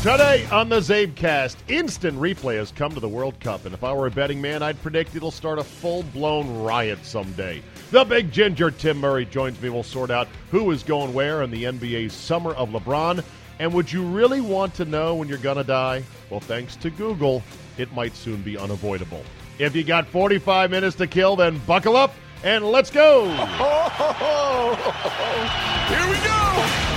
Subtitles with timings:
[0.00, 3.92] Today on the CzabeCast, instant replay has come to the World Cup, and if I
[3.92, 7.60] were a betting man, I'd predict it'll start a full-blown riot someday.
[7.90, 9.70] The big ginger Tim Murray joins me.
[9.70, 13.24] We'll sort out who is going where in the NBA's Summer of LeBron.
[13.58, 16.04] And would you really want to know when you're gonna die?
[16.30, 17.42] Well, thanks to Google,
[17.76, 19.24] it might soon be unavoidable.
[19.58, 23.26] If you got 45 minutes to kill, then buckle up and let's go.
[25.88, 26.88] Here we go.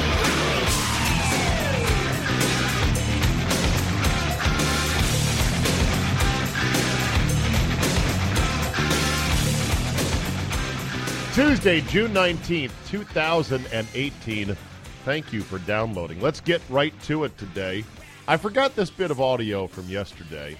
[11.34, 14.58] Tuesday, June 19th, 2018.
[15.06, 16.20] Thank you for downloading.
[16.20, 17.86] Let's get right to it today.
[18.28, 20.58] I forgot this bit of audio from yesterday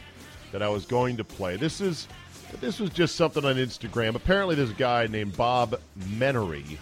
[0.52, 1.58] that I was going to play.
[1.58, 2.08] This is
[2.60, 4.16] this was just something on Instagram.
[4.16, 6.78] Apparently there's a guy named Bob Menery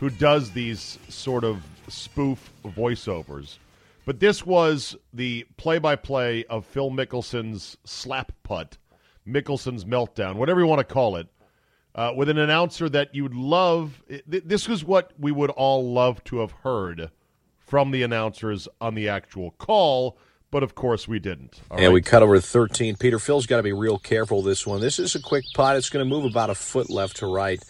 [0.00, 3.58] who does these sort of spoof voiceovers.
[4.04, 8.78] But this was the play-by-play of Phil Mickelson's slap putt,
[9.26, 11.26] Mickelson's meltdown, whatever you want to call it
[11.94, 14.02] uh, with an announcer that you'd love.
[14.26, 17.10] This was what we would all love to have heard
[17.58, 20.18] from the announcers on the actual call,
[20.50, 21.60] but of course we didn't.
[21.70, 21.92] All and right?
[21.92, 22.96] we cut over 13.
[22.96, 24.80] Peter Phil's got to be real careful this one.
[24.80, 25.76] This is a quick putt.
[25.76, 27.62] It's going to move about a foot left to right.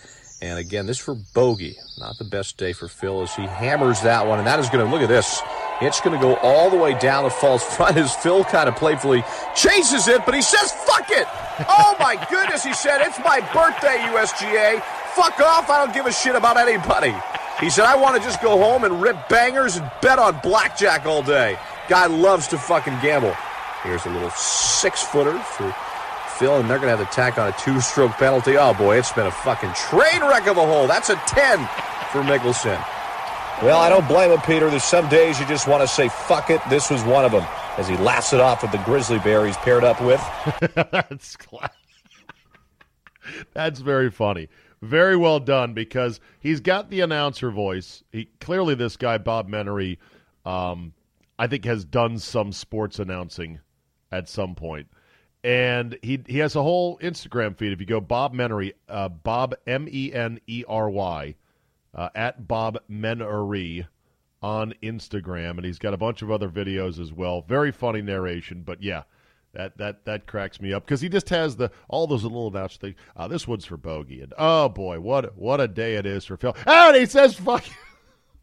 [0.42, 1.76] And again, this for bogey.
[1.98, 4.38] Not the best day for Phil as he hammers that one.
[4.38, 5.41] And that is going to, look at this.
[5.81, 8.76] It's going to go all the way down the false front as Phil kind of
[8.76, 11.26] playfully chases it, but he says, fuck it.
[11.69, 14.82] Oh my goodness, he said, it's my birthday, USGA.
[15.14, 15.70] Fuck off.
[15.70, 17.14] I don't give a shit about anybody.
[17.60, 21.06] He said, I want to just go home and rip bangers and bet on blackjack
[21.06, 21.58] all day.
[21.89, 23.35] Guy loves to fucking gamble.
[23.83, 25.75] Here's a little six footer for
[26.37, 28.57] Phil, and they're going to have to tack on a two stroke penalty.
[28.57, 30.87] Oh boy, it's been a fucking train wreck of a hole.
[30.87, 31.59] That's a 10
[32.11, 32.83] for Mickelson.
[33.63, 34.69] Well, I don't blame him, Peter.
[34.69, 36.61] There's some days you just want to say, fuck it.
[36.69, 37.47] This was one of them
[37.79, 40.23] as he laughs it off with the grizzly bear he's paired up with.
[40.75, 41.73] That's class.
[43.55, 44.49] That's very funny.
[44.83, 48.05] Very well done because he's got the announcer voice.
[48.13, 49.97] He clearly this guy Bob Menery,
[50.45, 50.93] um,
[51.39, 53.61] I think has done some sports announcing
[54.11, 54.89] at some point,
[55.45, 57.73] and he he has a whole Instagram feed.
[57.73, 61.35] If you go Bob Menery, uh, Bob M E N E R Y,
[61.95, 63.87] uh, at Bob Menery
[64.43, 67.43] on Instagram, and he's got a bunch of other videos as well.
[67.43, 69.03] Very funny narration, but yeah,
[69.55, 72.77] that that that cracks me up because he just has the all those little announcements.
[72.77, 72.97] Things.
[73.17, 76.37] Uh, this one's for Bogey, and oh boy, what what a day it is for
[76.37, 76.55] Phil.
[76.67, 77.65] And he says, "Fuck."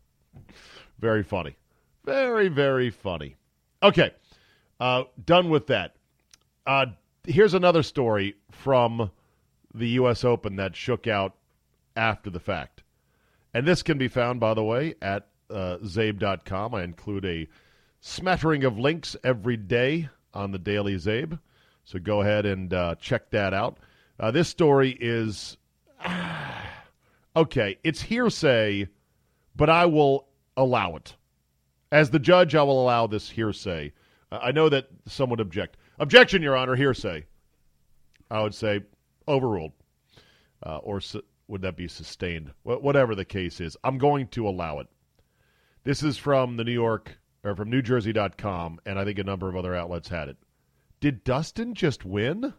[0.99, 1.55] very funny,
[2.05, 3.35] very very funny.
[3.81, 4.11] Okay,
[4.79, 5.95] uh, done with that.
[6.65, 6.87] Uh,
[7.25, 9.11] here's another story from
[9.73, 10.23] the U.S.
[10.23, 11.35] Open that shook out
[11.95, 12.83] after the fact,
[13.53, 16.75] and this can be found, by the way, at uh, Czabe.com.
[16.75, 17.47] I include a
[17.99, 21.39] smattering of links every day on the Daily Czabe.
[21.85, 23.77] So go ahead and uh, check that out.
[24.19, 25.57] Uh, this story is
[27.35, 28.87] okay, it's hearsay,
[29.55, 31.15] but I will allow it.
[31.93, 33.93] As the judge, I will allow this hearsay.
[34.31, 35.77] Uh, I know that some would object.
[35.99, 37.27] Objection, Your Honor, hearsay.
[38.31, 38.81] I would say
[39.27, 39.73] overruled.
[40.65, 42.49] Uh, or su- would that be sustained?
[42.63, 44.87] Wh- whatever the case is, I'm going to allow it.
[45.83, 49.55] This is from the New York or from NewJersey.com, and I think a number of
[49.55, 50.37] other outlets had it.
[50.99, 52.55] Did Dustin just win?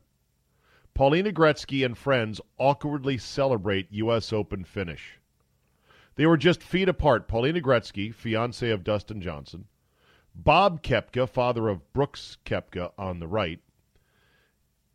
[0.94, 4.32] Paulina Gretzky and friends awkwardly celebrate U.S.
[4.32, 5.18] Open finish.
[6.16, 7.28] They were just feet apart.
[7.28, 9.66] Paulina Gretzky, fiance of Dustin Johnson,
[10.34, 13.60] Bob Koepka, father of Brooks Koepka, on the right,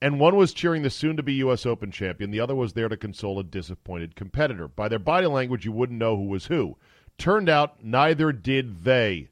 [0.02, 1.66] and one was cheering the soon to be U.S.
[1.66, 2.32] Open champion.
[2.32, 4.68] The other was there to console a disappointed competitor.
[4.68, 6.78] By their body language, you wouldn't know who was who.
[7.18, 9.30] Turned out neither did they.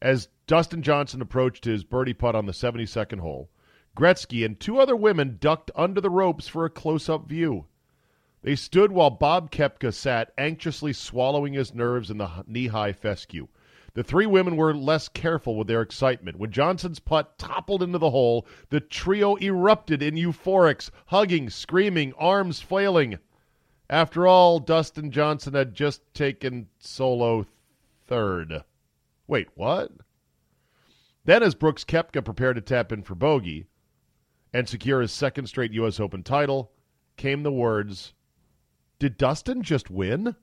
[0.00, 3.50] As Dustin Johnson approached his birdie putt on the 72nd hole,
[3.94, 7.66] Gretzky and two other women ducked under the ropes for a close up view.
[8.44, 13.48] They stood while Bob Koepka sat, anxiously swallowing his nerves in the knee high fescue.
[13.94, 16.38] The three women were less careful with their excitement.
[16.38, 22.60] When Johnson's putt toppled into the hole, the trio erupted in euphorics, hugging, screaming, arms
[22.60, 23.18] flailing.
[23.88, 27.46] After all, Dustin Johnson had just taken solo
[28.06, 28.62] third.
[29.26, 29.90] Wait, what?
[31.24, 33.64] Then, as Brooks Koepka prepared to tap in for bogey
[34.52, 35.98] and secure his second straight U.S.
[35.98, 36.72] Open title,
[37.16, 38.12] came the words,
[39.04, 40.34] Did Dustin just win?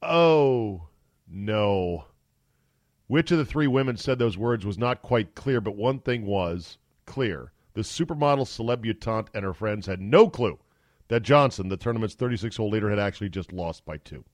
[0.00, 0.88] Oh,
[1.28, 2.06] no.
[3.06, 6.24] Which of the three women said those words was not quite clear, but one thing
[6.24, 7.52] was clear.
[7.74, 10.58] The supermodel celebutante and her friends had no clue
[11.08, 14.24] that Johnson, the tournament's 36 hole leader, had actually just lost by two.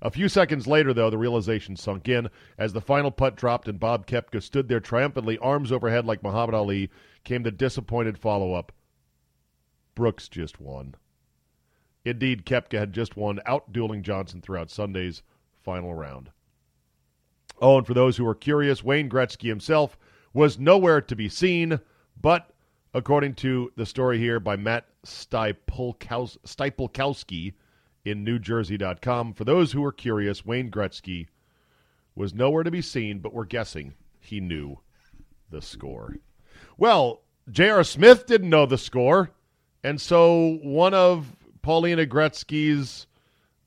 [0.00, 2.28] A few seconds later, though, the realization sunk in
[2.58, 6.54] as the final putt dropped and Bob Koepka stood there triumphantly, arms overhead like Muhammad
[6.54, 6.90] Ali,
[7.24, 8.70] came the disappointed follow up.
[9.96, 10.94] Brooks just won.
[12.04, 15.22] Indeed, Koepka had just won, outdueling Johnson throughout Sunday's
[15.62, 16.30] final round.
[17.60, 19.98] Oh, and for those who are curious, Wayne Gretzky himself
[20.32, 21.80] was nowhere to be seen,
[22.20, 22.50] but
[22.94, 27.52] according to the story here by Matt Stypulkowski
[28.04, 31.26] in NewJersey.com, for those who are curious, Wayne Gretzky
[32.14, 34.78] was nowhere to be seen, but we're guessing he knew
[35.50, 36.16] the score.
[36.76, 37.84] Well, J.R.
[37.84, 39.30] Smith didn't know the score,
[39.82, 41.34] and so one of
[41.68, 43.06] Paulina Gretzky's,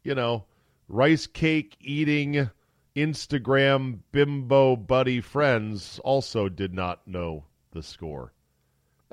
[0.03, 0.45] you know,
[0.87, 2.49] rice cake eating
[2.95, 7.43] Instagram bimbo buddy friends also did not know
[7.73, 8.33] the score.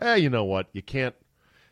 [0.01, 0.71] Eh, you know what?
[0.73, 1.15] You can't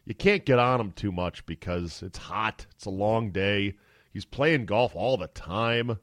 [0.04, 2.66] you can't get on him too much because it's hot.
[2.74, 3.76] It's a long day.
[4.12, 5.98] He's playing golf all the time.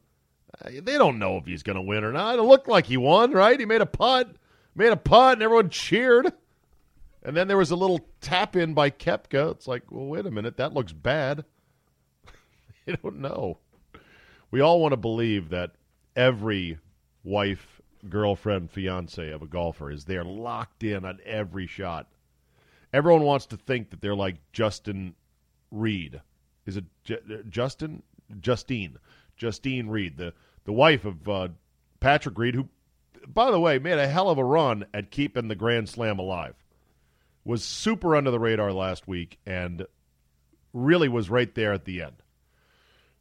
[0.65, 2.39] Eh, they don't know if he's going to win or not.
[2.39, 3.59] It looked like he won, right?
[3.59, 4.35] He made a putt,
[4.73, 6.33] made a putt, and everyone cheered.
[7.23, 9.51] And then there was a little tap in by Koepka.
[9.51, 11.45] It's like, well, wait a minute, that looks bad.
[12.87, 13.59] I don't know.
[14.51, 15.71] We all want to believe that
[16.15, 16.77] every
[17.23, 22.09] wife, girlfriend, fiance of a golfer is there locked in on every shot.
[22.91, 25.15] Everyone wants to think that they're like Justin
[25.71, 26.21] Reed.
[26.65, 28.03] Is it J- Justin?
[28.39, 28.97] Justine.
[29.37, 30.33] Justine Reed, the,
[30.65, 31.47] the wife of uh,
[31.99, 32.69] Patrick Reed, who,
[33.25, 36.55] by the way, made a hell of a run at keeping the Grand Slam alive.
[37.45, 39.85] Was super under the radar last week and
[40.71, 42.15] really was right there at the end.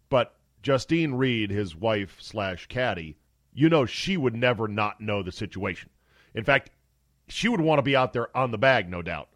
[0.08, 3.16] But Justine Reed, his wife slash caddy,
[3.52, 5.90] you know she would never not know the situation.
[6.34, 6.70] In fact,
[7.28, 9.28] she would want to be out there on the bag, no doubt.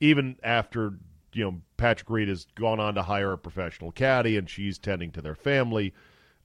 [0.00, 0.98] Even after
[1.32, 5.10] you know Patrick Reed has gone on to hire a professional caddy and she's tending
[5.12, 5.92] to their family.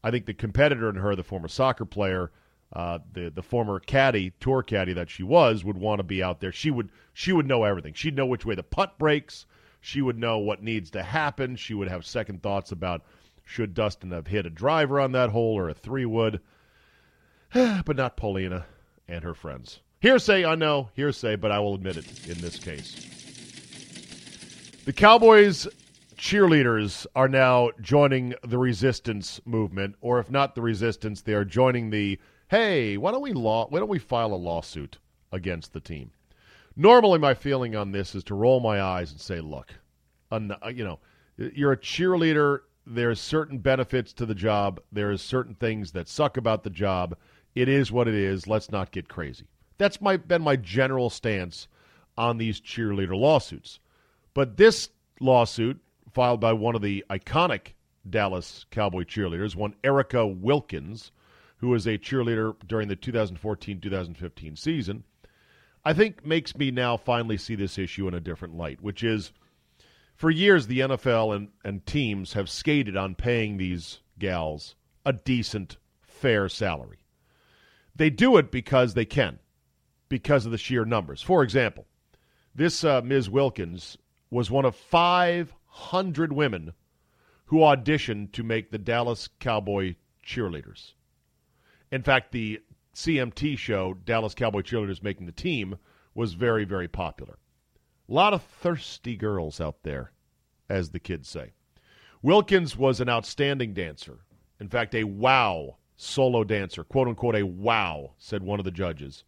[0.03, 2.31] I think the competitor in her, the former soccer player,
[2.73, 6.39] uh, the the former caddy, tour caddy that she was, would want to be out
[6.39, 6.51] there.
[6.51, 7.93] She would she would know everything.
[7.93, 9.45] She'd know which way the putt breaks.
[9.81, 11.55] She would know what needs to happen.
[11.55, 13.03] She would have second thoughts about
[13.43, 16.39] should Dustin have hit a driver on that hole or a three wood?
[17.53, 18.65] but not Paulina
[19.07, 19.79] and her friends.
[20.01, 23.07] Hearsay, I know, hearsay, but I will admit it in this case.
[24.85, 25.67] The Cowboys
[26.17, 31.89] cheerleaders are now joining the resistance movement, or if not the resistance, they are joining
[31.89, 34.97] the hey, why don't we law why don't we file a lawsuit
[35.31, 36.11] against the team?
[36.75, 39.73] Normally my feeling on this is to roll my eyes and say, look,
[40.31, 40.39] uh,
[40.73, 40.99] you know,
[41.37, 44.81] you're a cheerleader there's certain benefits to the job.
[44.91, 47.15] There's certain things that suck about the job.
[47.53, 48.47] It is what it is.
[48.47, 49.45] Let's not get crazy.
[49.77, 51.67] That's my been my general stance
[52.17, 53.79] on these cheerleader lawsuits.
[54.33, 54.89] But this
[55.21, 55.79] lawsuit
[56.13, 57.73] filed by one of the iconic
[58.09, 61.11] Dallas Cowboy cheerleaders, one Erica Wilkins,
[61.59, 65.03] who was a cheerleader during the 2014-2015 season,
[65.85, 69.31] I think makes me now finally see this issue in a different light, which is–
[70.19, 74.75] for years, the NFL and, and teams have skated on paying these gals
[75.05, 77.05] a decent, fair salary.
[77.95, 79.39] They do it because they can,
[80.09, 81.21] because of the sheer numbers.
[81.21, 81.85] For example,
[82.53, 83.29] this uh, Ms.
[83.29, 83.97] Wilkins
[84.29, 86.73] was one of 500 women
[87.45, 90.95] who auditioned to make the Dallas Cowboy cheerleaders.
[91.91, 92.61] In fact, the
[92.93, 95.77] CMT show, Dallas Cowboy Cheerleaders Making the Team,
[96.13, 97.39] was very, very popular.
[98.07, 100.11] A lot of thirsty girls out there,
[100.67, 101.53] as the kids say.
[102.21, 104.19] Wilkins was an outstanding dancer.
[104.59, 109.23] In fact, a wow solo dancer, quote unquote, a wow, said one of the judges.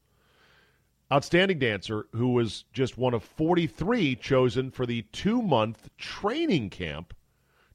[1.11, 7.13] Outstanding dancer who was just one of 43 chosen for the two month training camp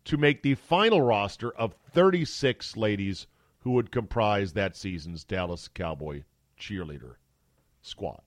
[0.05, 3.27] to make the final roster of 36 ladies
[3.67, 6.23] who would comprise that season's Dallas Cowboy
[6.57, 7.17] cheerleader
[7.83, 8.23] squad.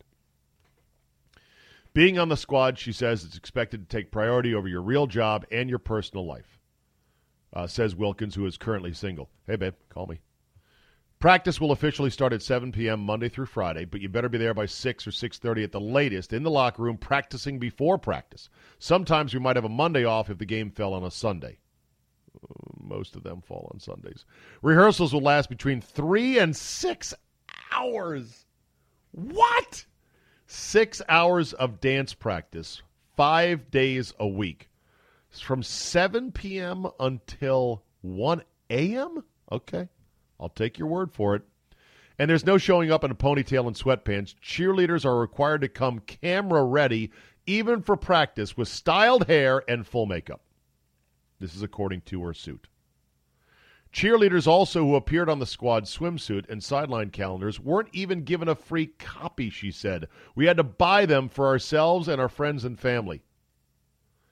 [1.94, 5.46] Being on the squad, she says, is expected to take priority over your real job
[5.50, 6.60] and your personal life,
[7.54, 9.30] uh, says Wilkins, who is currently single.
[9.48, 10.20] Hey, babe, call me.
[11.20, 13.00] Practice will officially start at 7 p.m.
[13.00, 16.34] Monday through Friday, but you better be there by 6 or 6:30 at the latest
[16.34, 18.50] in the locker room practicing before practice.
[18.78, 21.60] Sometimes we might have a Monday off if the game fell on a Sunday.
[22.90, 24.26] Most of them fall on Sundays.
[24.62, 27.14] Rehearsals will last between 3 and 6
[27.72, 28.46] hours.
[29.12, 29.86] What?
[30.48, 32.82] 6 hours of dance practice
[33.16, 34.70] 5 days a week.
[35.30, 36.88] From 7 p.m.
[37.00, 38.42] until 1
[38.72, 39.24] a.m.?
[39.52, 39.88] Okay.
[40.40, 41.44] I'll take your word for it.
[42.18, 44.36] And there's no showing up in a ponytail and sweatpants.
[44.44, 47.12] Cheerleaders are required to come camera ready,
[47.46, 50.42] even for practice, with styled hair and full makeup.
[51.40, 52.68] This is according to her suit.
[53.92, 58.56] Cheerleaders also who appeared on the squad swimsuit and sideline calendars weren't even given a
[58.56, 60.08] free copy, she said.
[60.36, 63.24] We had to buy them for ourselves and our friends and family.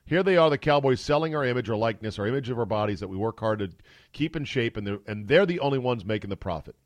[0.04, 3.00] Here they are, the Cowboys selling our image, our likeness, our image of our bodies
[3.00, 3.70] that we work hard to
[4.12, 6.76] keep in shape, and they're, and they're the only ones making the profit.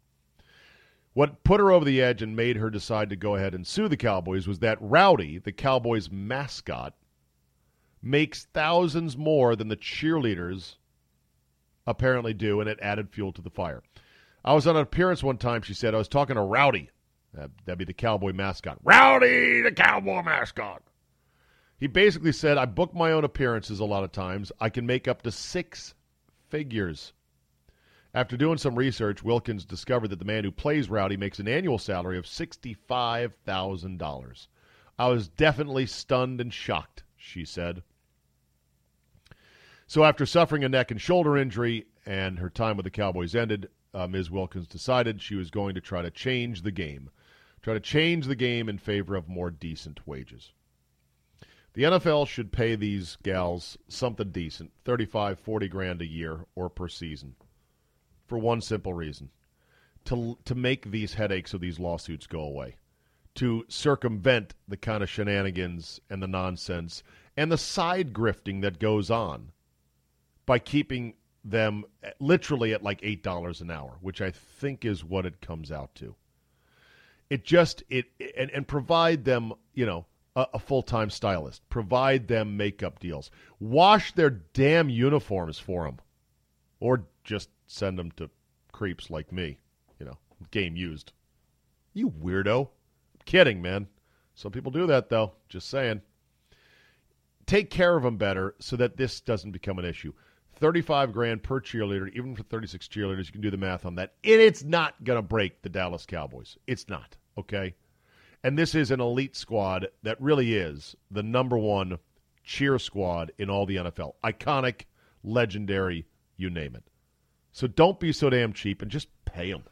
[1.12, 3.87] What put her over the edge and made her decide to go ahead and sue
[3.87, 6.95] the Cowboys was that Rowdy, the Cowboys mascot,
[8.02, 10.76] makes thousands more than the cheerleaders
[11.86, 13.82] apparently do, and it added fuel to the fire.
[14.44, 15.94] I was on an appearance one time, she said.
[15.94, 16.90] I was talking to Rowdy.
[17.36, 18.78] Uh, that'd be the cowboy mascot.
[18.82, 20.82] Rowdy, the cowboy mascot.
[21.78, 24.52] He basically said, I book my own appearances a lot of times.
[24.60, 25.94] I can make up to six
[26.48, 27.12] figures.
[28.14, 31.78] After doing some research, Wilkins discovered that the man who plays Rowdy makes an annual
[31.78, 34.46] salary of $65,000.
[34.98, 37.82] I was definitely stunned and shocked, she said.
[39.86, 43.68] So after suffering a neck and shoulder injury and her time with the Cowboys ended,
[43.94, 44.30] uh, Ms.
[44.30, 47.10] Wilkins decided she was going to try to change the game,
[47.60, 50.52] try to change the game in favor of more decent wages.
[51.74, 56.88] The NFL should pay these gals something decent, 35, 40 grand a year or per
[56.88, 57.34] season,
[58.26, 59.30] for one simple reason.
[60.06, 62.76] To, to make these headaches of these lawsuits go away,
[63.36, 67.02] to circumvent the kind of shenanigans and the nonsense
[67.36, 69.52] and the side grifting that goes on
[70.46, 71.84] by keeping them
[72.20, 75.94] literally at like eight dollars an hour, which I think is what it comes out
[75.96, 76.14] to.
[77.30, 78.06] It just it
[78.37, 80.06] and, and provide them, you know,
[80.37, 81.68] a, a full time stylist.
[81.68, 83.30] Provide them makeup deals.
[83.61, 85.99] Wash their damn uniforms for them,
[86.80, 88.30] or just send them to
[88.72, 89.58] creeps like me.
[89.99, 90.18] You know,
[90.50, 91.12] game used.
[91.94, 92.66] You weirdo.
[92.68, 93.88] I'm kidding, man.
[94.34, 95.32] Some people do that though.
[95.49, 96.02] Just saying.
[97.44, 100.12] Take care of them better so that this doesn't become an issue.
[100.56, 104.14] 35 grand per cheerleader, even for 36 cheerleaders, you can do the math on that.
[104.25, 106.56] And it's not going to break the Dallas Cowboys.
[106.66, 107.75] It's not, okay?
[108.44, 111.99] And this is an elite squad that really is the number one
[112.44, 114.14] cheer squad in all the NFL.
[114.25, 114.82] Iconic,
[115.23, 116.06] legendary,
[116.37, 116.85] you name it.
[117.52, 119.64] So don't be so damn cheap and just pay them.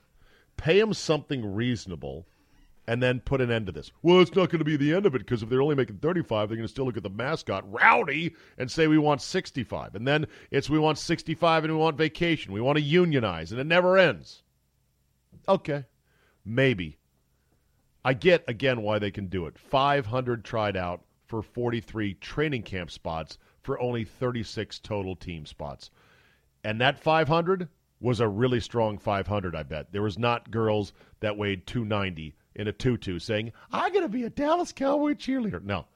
[0.57, 2.27] Pay them something reasonable
[2.91, 3.93] and then put an end to this.
[4.03, 5.99] Well, it's not going to be the end of it because if they're only making
[5.99, 9.95] 35, they're going to still look at the mascot, Rowdy, and say we want 65.
[9.95, 12.53] And then it's we want 65 and we want vacation.
[12.53, 14.43] We want to unionize, and it never ends.
[15.49, 15.85] Okay,
[16.45, 16.99] maybe.
[18.05, 19.57] I get, again, why they can do it.
[19.57, 25.93] 500 tried out for 43 training camp spots for only 36 total team spots.
[26.65, 27.69] And that 500
[28.01, 29.93] was a really strong 500, I bet.
[29.93, 34.25] There was not girls that weighed 290 in a tutu saying, I'm going to be
[34.25, 35.63] a Dallas Cowboy cheerleader.
[35.63, 35.87] No.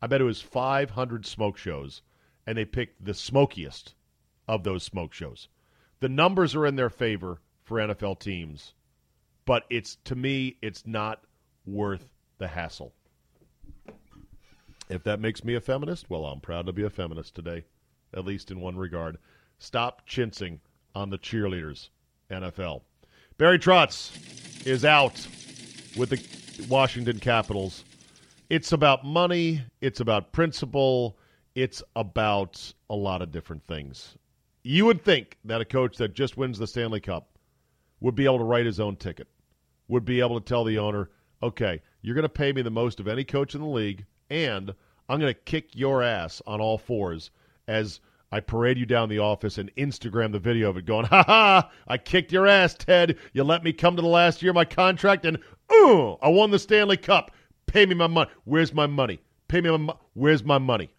[0.00, 2.02] I bet it was 500 smoke shows,
[2.46, 3.94] and they picked the smokiest
[4.48, 5.48] of those smoke shows.
[6.00, 8.74] The numbers are in their favor for NFL teams,
[9.44, 11.22] but it's to me, it's not
[11.64, 12.92] worth the hassle.
[14.88, 17.64] If that makes me a feminist, well, I'm proud to be a feminist today,
[18.12, 19.18] at least in one regard.
[19.58, 20.58] Stop chincing
[20.94, 21.90] on the cheerleaders,
[22.28, 22.82] NFL.
[23.38, 25.26] Barry Trotz is out
[25.96, 27.84] with the Washington Capitals.
[28.48, 31.18] It's about money, it's about principle,
[31.54, 34.16] it's about a lot of different things.
[34.62, 37.38] You would think that a coach that just wins the Stanley Cup
[38.00, 39.28] would be able to write his own ticket,
[39.88, 41.10] would be able to tell the owner,
[41.42, 44.74] okay, you're going to pay me the most of any coach in the league, and
[45.08, 47.30] I'm going to kick your ass on all fours
[47.68, 48.00] as
[48.32, 51.70] I parade you down the office and Instagram the video of it going, ha ha,
[51.86, 53.18] I kicked your ass, Ted.
[53.34, 55.38] You let me come to the last year of my contract and
[55.70, 57.30] Oh, I won the Stanley Cup.
[57.66, 58.30] Pay me my money.
[58.44, 59.20] Where's my money?
[59.48, 59.98] Pay me my money.
[60.14, 60.90] Where's my money?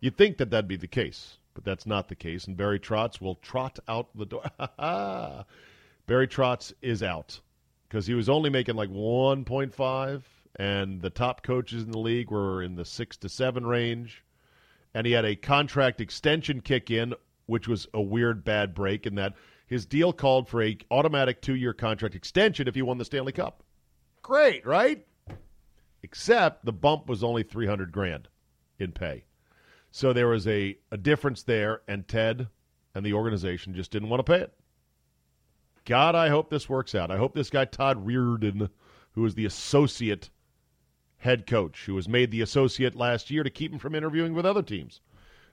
[0.00, 2.46] You'd think that that'd be the case, but that's not the case.
[2.46, 4.42] And Barry Trotz will trot out the door.
[4.58, 5.44] Ha ha.
[6.06, 7.40] Barry Trotz is out
[7.88, 10.22] because he was only making like 1.5,
[10.56, 14.24] and the top coaches in the league were in the six to seven range.
[14.94, 17.14] And he had a contract extension kick in,
[17.46, 19.34] which was a weird bad break in that
[19.66, 23.32] his deal called for a automatic two year contract extension if he won the Stanley
[23.32, 23.62] Cup.
[24.22, 25.06] Great, right?
[26.02, 28.28] Except the bump was only 300 grand
[28.78, 29.24] in pay.
[29.90, 32.48] So there was a, a difference there, and Ted
[32.94, 34.54] and the organization just didn't want to pay it.
[35.84, 37.10] God, I hope this works out.
[37.10, 38.68] I hope this guy, Todd Reirden,
[39.12, 40.28] who is the associate
[41.18, 44.46] head coach, who was made the associate last year to keep him from interviewing with
[44.46, 45.00] other teams.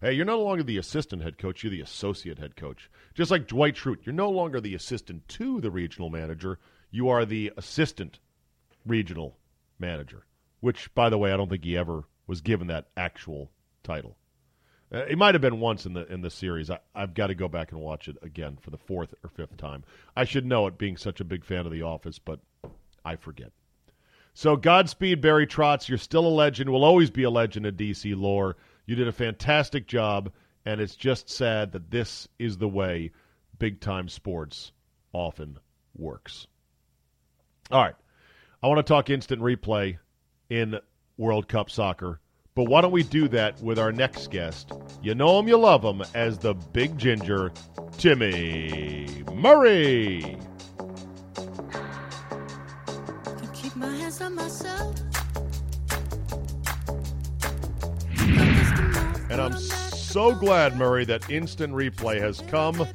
[0.01, 2.89] Hey, you're no longer the assistant head coach, you're the associate head coach.
[3.13, 6.59] Just like Dwight Schrute, you're no longer the assistant to the regional manager,
[6.91, 8.19] you are the assistant
[8.85, 9.37] regional
[9.79, 10.25] manager,
[10.59, 13.51] which, by the way, I don't think he ever was given that actual
[13.83, 14.17] title.
[14.93, 16.69] Uh, it might have been once in the in the series.
[16.69, 19.57] I, I've got to go back and watch it again for the fourth or fifth
[19.57, 19.83] time.
[20.15, 22.39] I should know it, being such a big fan of The Office, but
[23.03, 23.51] I forget.
[24.35, 25.87] So Godspeed, Barry Trotz.
[25.87, 26.69] You're still a legend.
[26.69, 28.57] Will always be a legend in DC lore.
[28.85, 30.29] You did a fantastic job,
[30.65, 33.11] and it's just sad that this is the way
[33.57, 34.73] big time sports
[35.13, 35.57] often
[35.95, 36.47] works.
[37.71, 37.95] All right.
[38.61, 39.97] I want to talk instant replay
[40.49, 40.79] in
[41.17, 42.19] World Cup soccer.
[42.55, 44.73] But why don't we do that with our next guest?
[45.01, 47.53] You know him, you love him as the Big Ginger,
[47.97, 50.37] Timmy Murray.
[59.29, 62.87] And I'm so glad, Murray, that instant replay has come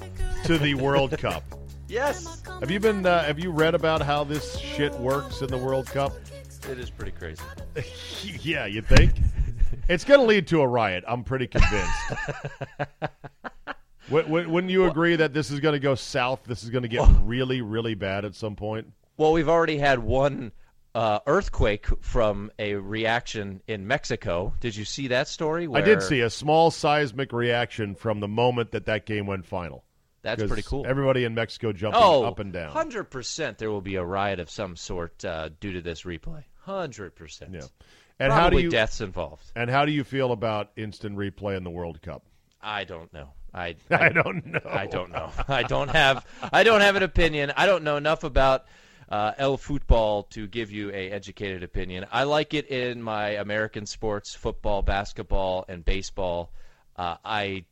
[0.45, 1.45] to the World Cup.
[1.87, 2.43] Yes.
[2.61, 3.05] Have you been?
[3.05, 6.13] Uh, have you read about how this shit works in the World Cup?
[6.71, 7.43] It is pretty crazy.
[8.41, 9.13] yeah, you think?
[9.89, 11.05] it's going to lead to a riot.
[11.07, 11.93] I'm pretty convinced.
[14.09, 16.45] Wouldn't you agree that this is going to go south?
[16.45, 18.91] This is going to get really, really bad at some point.
[19.19, 20.53] Well, we've already had one
[20.95, 24.55] uh, earthquake from a reaction in Mexico.
[24.61, 25.69] Did you see that story?
[25.73, 29.85] I did see a small seismic reaction from the moment that that game went final.
[30.23, 30.87] That's pretty cool.
[30.87, 32.73] Everybody in Mexico jumping oh, up and down.
[32.73, 36.45] Hundred percent, there will be a riot of some sort uh, due to this replay.
[36.61, 37.55] Hundred percent.
[37.55, 37.61] Yeah.
[38.19, 39.51] And Probably how do you deaths involved?
[39.57, 42.23] And how do you feel about instant replay in the World Cup?
[42.61, 43.31] I don't know.
[43.55, 44.61] I, I, I don't know.
[44.69, 45.31] I don't know.
[45.49, 47.53] I don't have I don't have an opinion.
[47.57, 48.67] I don't know enough about
[49.11, 52.07] uh, El Football to give you a educated opinion.
[52.13, 56.53] I like it in my American sports, football, basketball, and baseball.
[56.97, 57.65] Uh, I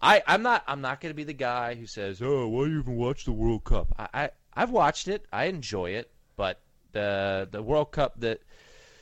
[0.00, 0.62] I, I'm not.
[0.66, 3.24] I'm not going to be the guy who says, "Oh, why do you even watch
[3.24, 5.26] the World Cup?" I, I, I've watched it.
[5.32, 6.60] I enjoy it, but
[6.92, 8.38] the the World Cup, the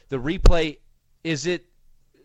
[0.09, 0.79] the replay,
[1.22, 1.66] is it?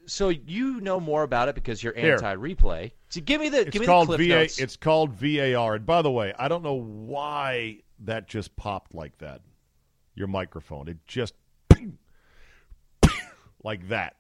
[0.06, 2.92] So you know more about it because you're anti-replay.
[3.10, 4.60] So give me the it's give me called the clip VA, notes.
[4.60, 5.76] It's called VAR.
[5.76, 9.42] And by the way, I don't know why that just popped like that.
[10.16, 11.34] Your microphone, it just
[13.64, 14.16] like that.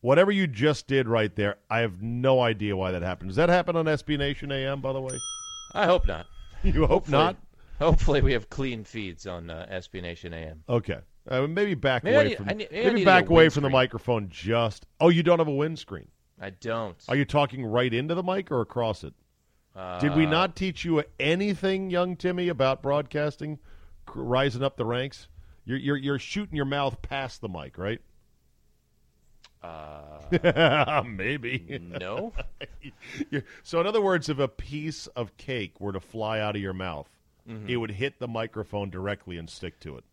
[0.00, 3.30] Whatever you just did right there, I have no idea why that happened.
[3.30, 5.16] Does that happen on SB Nation AM, by the way?
[5.74, 6.26] I hope not.
[6.64, 7.36] You hope hopefully, not?
[7.80, 10.62] Hopefully, we have clean feeds on uh, SB Nation AM.
[10.68, 10.98] Okay.
[11.28, 14.86] Uh, maybe back maybe away need, from maybe, maybe back away from the microphone just.
[15.00, 16.06] Oh, you don't have a windscreen.
[16.40, 16.96] I don't.
[17.08, 19.12] Are you talking right into the mic or across it?
[19.74, 23.58] Uh, Did we not teach you anything, young Timmy, about broadcasting,
[24.14, 25.28] rising up the ranks?
[25.64, 28.00] You're you're, you're shooting your mouth past the mic, right?
[29.62, 31.78] Uh, Maybe.
[31.80, 32.32] No.
[33.62, 36.72] so, in other words, if a piece of cake were to fly out of your
[36.72, 37.08] mouth,
[37.48, 37.68] mm-hmm.
[37.68, 40.04] it would hit the microphone directly and stick to it.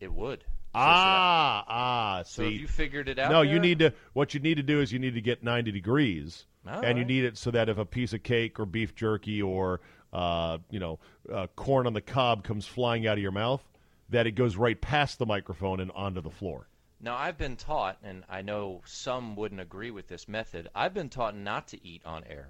[0.00, 0.40] It would.
[0.40, 2.22] So ah, ah.
[2.26, 3.30] So you figured it out.
[3.30, 3.52] no, there?
[3.52, 3.94] you need to.
[4.12, 7.04] What you need to do is you need to get ninety degrees, All and you
[7.04, 9.80] need it so that if a piece of cake or beef jerky or
[10.16, 10.98] uh, you know
[11.32, 13.62] uh, corn on the cob comes flying out of your mouth,
[14.08, 16.66] that it goes right past the microphone and onto the floor.
[16.98, 20.68] Now, I've been taught, and I know some wouldn't agree with this method.
[20.74, 22.48] I've been taught not to eat on air.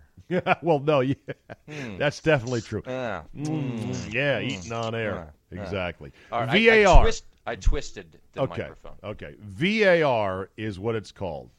[0.63, 1.15] well, no, yeah,
[1.69, 1.97] Hmm.
[1.99, 2.83] that's definitely true.
[2.87, 3.25] Ah.
[3.37, 5.33] Mm, yeah, eating on air.
[5.51, 6.13] Exactly.
[6.31, 7.03] Right, I- I, VAR.
[7.03, 8.63] twist, I twisted the okay.
[8.63, 8.95] microphone.
[9.03, 9.35] Okay.
[9.41, 11.51] VAR is what it's called.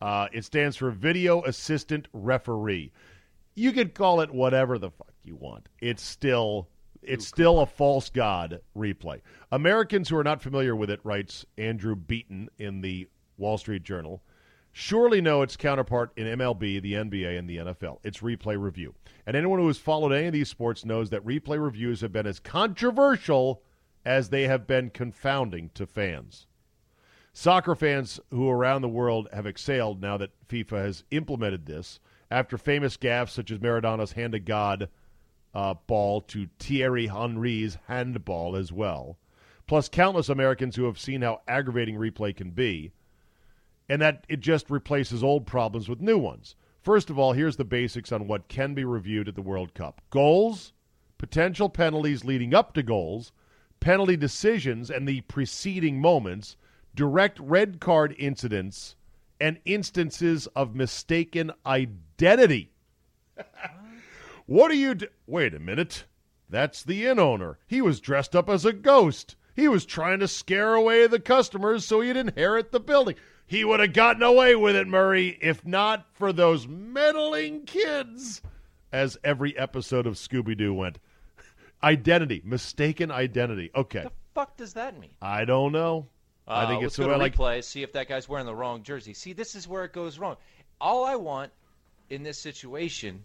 [0.00, 2.92] Uh, it stands for Video Assistant Referee.
[3.56, 5.68] You could call it whatever the fuck you want.
[5.80, 6.68] It's still
[7.02, 9.20] it's still a false god replay.
[9.50, 14.22] Americans who are not familiar with it, writes Andrew Beaton in the Wall Street Journal,
[14.70, 17.98] surely know its counterpart in MLB, the NBA, and the NFL.
[18.04, 18.94] It's replay review.
[19.26, 22.26] And anyone who has followed any of these sports knows that replay reviews have been
[22.26, 23.62] as controversial
[24.04, 26.46] as they have been confounding to fans.
[27.32, 31.98] Soccer fans who around the world have exhaled now that FIFA has implemented this
[32.30, 34.88] after famous gaffes such as Maradona's hand of God
[35.54, 39.18] uh, ball to Thierry Henry's handball as well,
[39.66, 42.92] plus countless Americans who have seen how aggravating replay can be,
[43.88, 46.56] and that it just replaces old problems with new ones.
[46.82, 50.00] First of all, here's the basics on what can be reviewed at the World Cup
[50.10, 50.72] goals,
[51.18, 53.32] potential penalties leading up to goals,
[53.78, 56.56] penalty decisions and the preceding moments,
[56.94, 58.96] direct red card incidents,
[59.40, 62.72] and instances of mistaken identity.
[64.46, 66.04] what are you do- Wait a minute.
[66.48, 67.58] That's the inn owner.
[67.66, 69.36] He was dressed up as a ghost.
[69.56, 73.16] He was trying to scare away the customers so he'd inherit the building.
[73.46, 78.40] He would have gotten away with it, Murray, if not for those meddling kids,
[78.92, 80.98] as every episode of Scooby Doo went.
[81.82, 83.70] Identity, mistaken identity.
[83.74, 84.02] Okay.
[84.04, 85.10] The fuck does that mean?
[85.20, 86.06] I don't know.
[86.46, 88.28] I Uh, think let's it's go the to way like replay, see if that guy's
[88.28, 89.14] wearing the wrong jersey.
[89.14, 90.36] See, this is where it goes wrong.
[90.80, 91.50] All I want
[92.10, 93.24] in this situation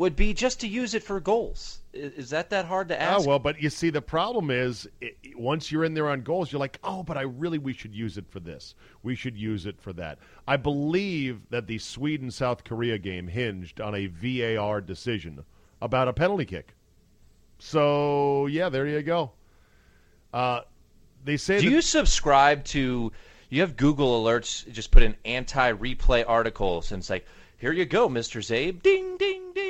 [0.00, 1.80] would be just to use it for goals.
[1.92, 3.20] Is that that hard to ask?
[3.20, 6.22] Oh well, but you see, the problem is i i- once you're in there on
[6.22, 8.74] goals, you're like, oh, but I really we should use it for this.
[9.02, 10.18] We should use it for that.
[10.48, 15.44] I believe that the Sweden South Korea game hinged on a VAR decision
[15.82, 16.72] about a penalty kick.
[17.58, 19.32] So yeah, there you go.
[20.32, 20.62] Uh,
[21.26, 23.12] they say Do that, you subscribe to?
[23.50, 24.66] You have Google alerts.
[24.72, 27.26] Just put in anti-replay articles, and it's like,
[27.58, 28.82] here you go, Mister Czabe.
[28.82, 29.69] Ding, ding, ding.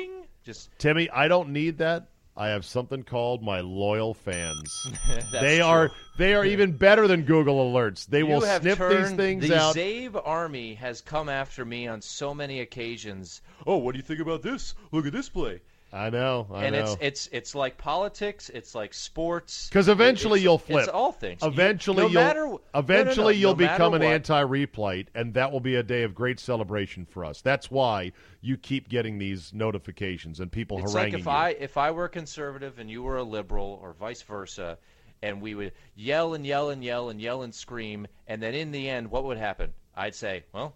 [0.51, 1.09] Just Timmy.
[1.09, 2.07] I don't need that.
[2.35, 4.87] I have something called my loyal fans.
[5.31, 5.65] they true.
[5.65, 8.05] are they are even better than Google alerts.
[8.05, 9.75] They will you have sniff these turned- things the out.
[9.75, 13.41] Czabe army has come after me on so many occasions.
[13.67, 14.75] Oh, what do you think about this?
[14.91, 15.61] Look at this play.
[15.93, 16.47] I know.
[16.53, 16.93] I and know.
[16.93, 18.49] it's it's it's like politics.
[18.49, 19.67] It's like sports.
[19.67, 20.83] Because eventually It's- you'll flip.
[20.83, 21.41] It's all things.
[21.41, 25.33] You- Eventually, no you'll matter, no, no, no, eventually you'll become an what, anti-replay, and
[25.33, 27.41] that will be a day of great celebration for us.
[27.41, 31.31] That's why you keep getting these notifications and people It's like if you.
[31.31, 34.77] I if I were a conservative and you were a liberal, or vice versa,
[35.21, 38.71] and we would yell and yell and yell and yell and scream, and then in
[38.71, 39.73] the end, what would happen?
[39.95, 40.73] I'd say, well.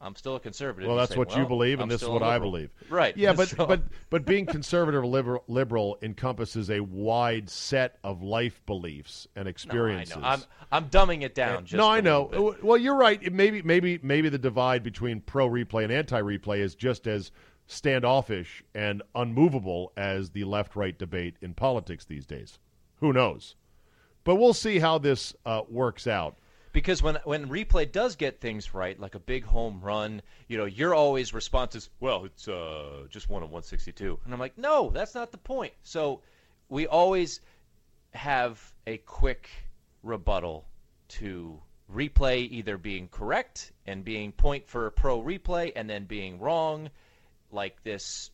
[0.00, 0.88] I'm still a conservative.
[0.88, 2.70] well, that's say, what you believe, and I'm this is what I believe.
[2.88, 3.16] Right.
[3.16, 8.22] Yeah, but So- but but being conservative or liberal, liberal encompasses a wide set of
[8.22, 10.16] life beliefs and No, I experiences.
[10.16, 10.22] know.
[10.22, 11.64] I'm I'm dumbing it down.
[11.64, 12.56] Just no, I know.
[12.62, 13.20] Well, you're right.
[13.22, 17.32] It Maybe, maybe, maybe the divide between pro replay and anti replay is just as
[17.66, 22.58] standoffish and unmovable as the left-right debate in politics these days.
[22.96, 23.56] Who knows?
[24.24, 26.36] But we'll see how this uh, works out.
[26.72, 30.66] Because when when replay does get things right, like a big home run, you know,
[30.66, 34.90] your always response is, "Well, it's uh, just one of 162," and I'm like, "No,
[34.90, 36.22] that's not the point." So
[36.68, 37.40] we always
[38.12, 39.48] have a quick
[40.02, 40.66] rebuttal
[41.08, 41.60] to
[41.92, 46.90] replay either being correct and being point for pro replay, and then being wrong,
[47.50, 48.30] like this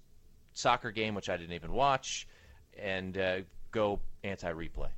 [0.53, 2.27] soccer game which I didn't even watch,
[2.77, 3.39] and uh,
[3.71, 4.91] go anti replay.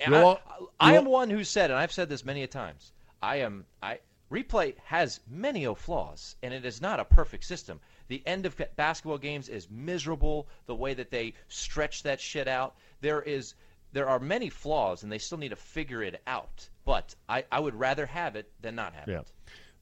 [0.00, 0.38] And I,
[0.80, 3.98] I am one who said, and I've said this many a times, I am I
[4.30, 7.80] replay has many o flaws, and it is not a perfect system.
[8.08, 10.48] The end of basketball games is miserable.
[10.66, 13.54] The way that they stretch that shit out, there is
[13.92, 16.68] there are many flaws, and they still need to figure it out.
[16.84, 19.20] But I, I would rather have it than not have Yeah.
[19.20, 19.32] it.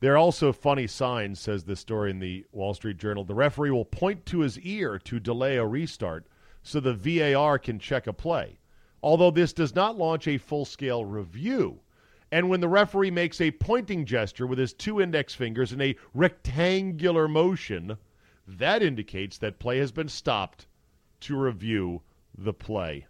[0.01, 3.23] There are also funny signs, says this story in the Wall Street Journal.
[3.23, 6.27] The referee will point to his ear to delay a restart
[6.63, 8.60] so the VAR can check a play.
[9.03, 11.81] Although this does not launch a full scale review.
[12.33, 15.97] And when the referee makes a pointing gesture with his two index fingers in a
[16.15, 17.97] rectangular motion,
[18.47, 20.67] that indicates that play has been stopped
[21.21, 22.03] to review
[22.37, 23.07] the play.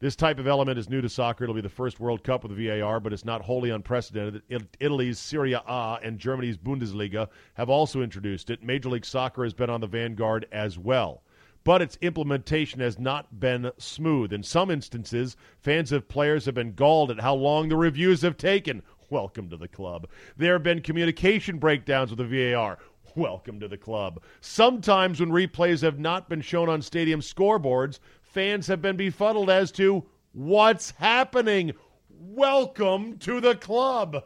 [0.00, 1.44] This type of element is new to soccer.
[1.44, 4.42] It'll be the first World Cup with the VAR, but it's not wholly unprecedented.
[4.80, 8.62] Italy's Serie A and Germany's Bundesliga have also introduced it.
[8.62, 11.22] Major League Soccer has been on the vanguard as well.
[11.62, 14.32] But its implementation has not been smooth.
[14.32, 18.36] In some instances, fans of players have been galled at how long the reviews have
[18.36, 18.82] taken.
[19.10, 20.08] Welcome to the club.
[20.36, 22.78] There have been communication breakdowns with the VAR.
[23.14, 24.22] Welcome to the club.
[24.40, 29.72] Sometimes when replays have not been shown on stadium scoreboards, fans have been befuddled as
[29.72, 31.72] to what's happening.
[32.08, 34.24] Welcome to the club.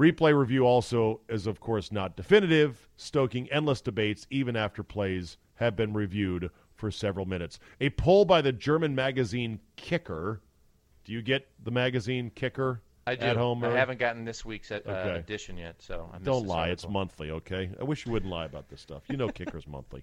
[0.00, 5.76] Replay review also is, of course, not definitive, stoking endless debates even after plays have
[5.76, 7.58] been reviewed for several minutes.
[7.82, 10.40] A poll by the German magazine Kicker.
[11.04, 13.26] Do you get the magazine Kicker I do.
[13.26, 13.62] at home?
[13.62, 15.18] I haven't gotten this week's uh, Okay.
[15.18, 16.68] edition yet, so I Don't lie.
[16.68, 17.70] It's monthly, okay?
[17.78, 19.02] I wish you wouldn't lie about this stuff.
[19.10, 20.02] You know Kicker's monthly.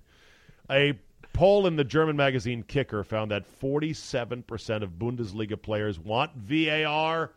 [0.70, 0.94] A
[1.34, 7.32] poll in the German magazine Kicker found that 47% of Bundesliga players want VAR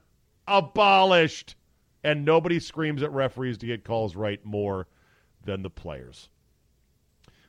[0.47, 1.55] abolished.
[2.03, 4.87] And nobody screams at referees to get calls right more
[5.45, 6.29] than the players.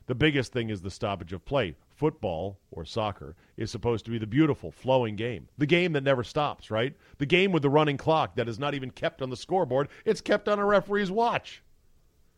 [0.08, 1.76] The biggest thing is the stoppage of play.
[1.96, 5.48] Football or soccer is supposed to be the beautiful, flowing game.
[5.58, 6.96] The game that never stops, right?
[7.20, 10.20] The game with the running clock that is not even kept on the scoreboard, it's
[10.20, 11.64] kept on a referee's watch.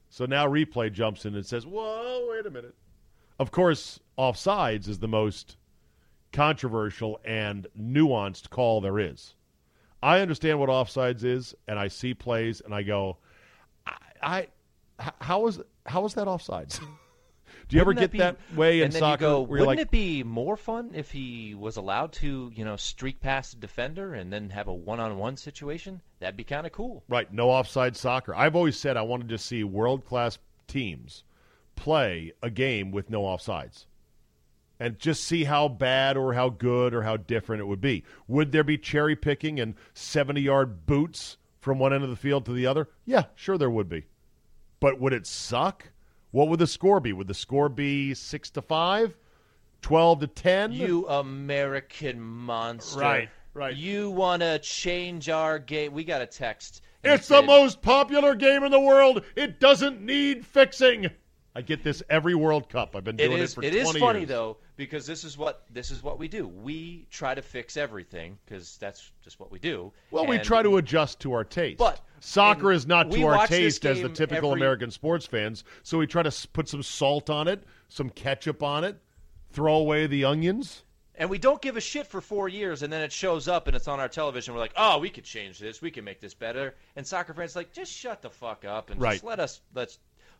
[0.10, 2.76] So now replay jumps in and says, Whoa, wait a minute.
[3.40, 5.58] Of course, offsides is the most
[6.32, 9.34] controversial and nuanced call there is.
[10.04, 13.18] I understand what offsides is, and I see plays, and I go,
[13.88, 14.48] I, I
[15.20, 16.80] how is how is that offsides?
[17.70, 19.24] Do you ever get be, that way in and then soccer?
[19.24, 22.76] You go, wouldn't like, it be more fun if he was allowed to, you know,
[22.76, 26.02] streak past a defender and then have a one-on-one situation?
[26.20, 27.04] That'd be kind of cool.
[27.08, 28.36] Right, no offside soccer.
[28.36, 31.24] I've always said I wanted to see world-class teams
[31.76, 33.86] play a game with no offsides.
[34.80, 38.04] And just see how bad or how good or how different it would be.
[38.28, 42.46] Would there be cherry picking and 70 yard boots from one end of the field
[42.46, 42.90] to the other?
[43.06, 44.06] Yeah, sure there would be.
[44.80, 45.90] But would it suck?
[46.32, 47.14] What would the score be?
[47.14, 49.16] Would the score be 6 to 5?
[49.84, 50.72] 12 to 10?
[50.72, 53.00] You American monster.
[53.00, 53.76] Right, right.
[53.76, 55.94] You want to change our game.
[55.94, 56.82] We got a text.
[57.04, 59.24] It's it the most popular game in the world.
[59.36, 61.10] It doesn't need fixing.
[61.56, 62.96] I get this every World Cup.
[62.96, 63.54] I've been doing it, is.
[63.54, 64.30] for It 20 is funny years.
[64.30, 66.48] though because this is what this is what we do.
[66.48, 69.92] We try to fix everything because that's just what we do.
[70.10, 71.78] Well, we try to adjust to our taste.
[71.78, 75.64] But- soccer is not to our taste as the typical every- American sports fans.
[75.84, 78.98] So we try to put some salt on it, some ketchup on it,
[79.52, 80.84] throw away the onions.
[81.16, 83.76] And we don't give a shit for four years, and then it shows up and
[83.76, 84.56] it's on our television.
[84.56, 85.80] We're like, oh, we could change this.
[85.80, 86.74] We can make this better.
[86.96, 89.12] And soccer fans are like, just shut the fuck up and Right.
[89.14, 90.00] just let us let's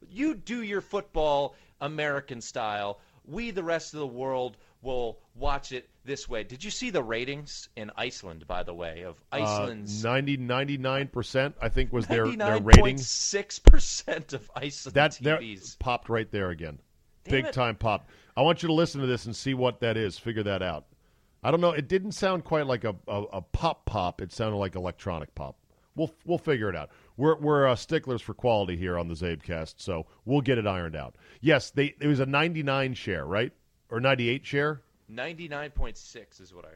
[0.10, 3.00] you do your football American style.
[3.26, 6.44] We, the rest of the world, will watch it this way.
[6.44, 11.54] Did you see the ratings in Iceland, by the way, of Uh, Iceland's 90, 99%,
[11.62, 12.98] I think, was their, their rating.
[12.98, 15.80] 6% of Iceland That TVs.
[15.80, 16.80] popped right there again.
[17.24, 17.54] Damn Big it.
[17.54, 18.10] time pop.
[18.36, 20.18] I want you to listen to this and see what that is.
[20.18, 20.86] Figure that out.
[21.44, 21.72] I don't know.
[21.72, 24.22] It didn't sound quite like a, a, a pop pop.
[24.22, 25.56] It sounded like electronic pop.
[25.96, 26.90] We'll we'll figure it out.
[27.18, 30.96] We're we're uh, sticklers for quality here on the CzabeCast, so we'll get it ironed
[30.96, 31.16] out.
[31.42, 33.52] Yes, they it was a 99 share, right?
[33.90, 34.82] Or 98 share?
[35.12, 36.70] 99.6 is what I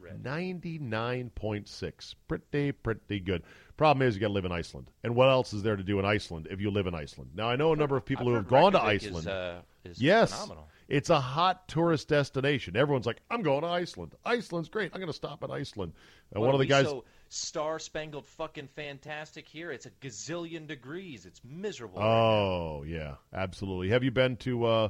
[0.00, 0.22] read.
[0.22, 2.14] 99.6.
[2.28, 3.42] Pretty, pretty good.
[3.76, 4.90] Problem is, you got to live in Iceland.
[5.02, 7.30] And what else is there to do in Iceland if you live in Iceland?
[7.34, 9.18] Now, I know a number of people I've who have gone to Iceland.
[9.18, 10.32] Is, uh, is yes.
[10.32, 10.68] phenomenal.
[10.88, 12.76] It's a hot tourist destination.
[12.76, 14.14] Everyone's like, I'm going to Iceland.
[14.24, 14.90] Iceland's great.
[14.92, 15.92] I'm going to stop in Iceland.
[16.32, 16.86] And What one of the guys.
[16.86, 19.70] so star spangled fucking fantastic here.
[19.70, 21.24] It's a gazillion degrees.
[21.24, 22.02] It's miserable.
[22.02, 23.88] Oh, yeah, absolutely.
[23.88, 24.88] Have you been to uh,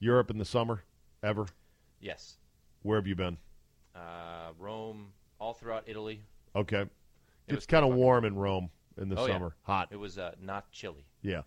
[0.00, 0.82] Europe in the summer
[1.22, 1.46] ever?
[2.00, 2.36] yes,
[2.82, 3.36] Where have you been?
[3.94, 6.20] uh, Rome, all throughout Italy.
[6.56, 6.80] Okay.
[6.80, 6.90] It
[7.54, 9.34] it's kind of warm in Rome in the Oh, yeah.
[9.34, 9.54] summer.
[9.62, 9.88] Hot.
[9.92, 11.04] It was uh, not chilly.
[11.22, 11.42] Yeah.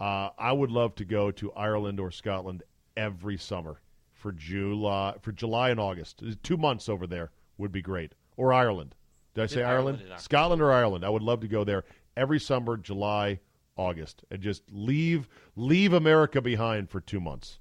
[0.00, 2.62] Uh, I would love to go to Ireland or Scotland
[2.96, 3.80] every summer
[4.12, 6.22] for July for July and August.
[6.42, 8.12] Two months over there would be great.
[8.36, 8.94] Or Ireland.
[9.38, 10.20] Did I say Ireland Ireland?
[10.20, 11.04] Scotland or Ireland?
[11.04, 11.84] I would love to go there
[12.16, 13.38] every summer, July,
[13.76, 17.60] August, and just leave leave America behind for two months.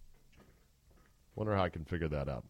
[1.36, 2.46] Wonder how I can figure that out.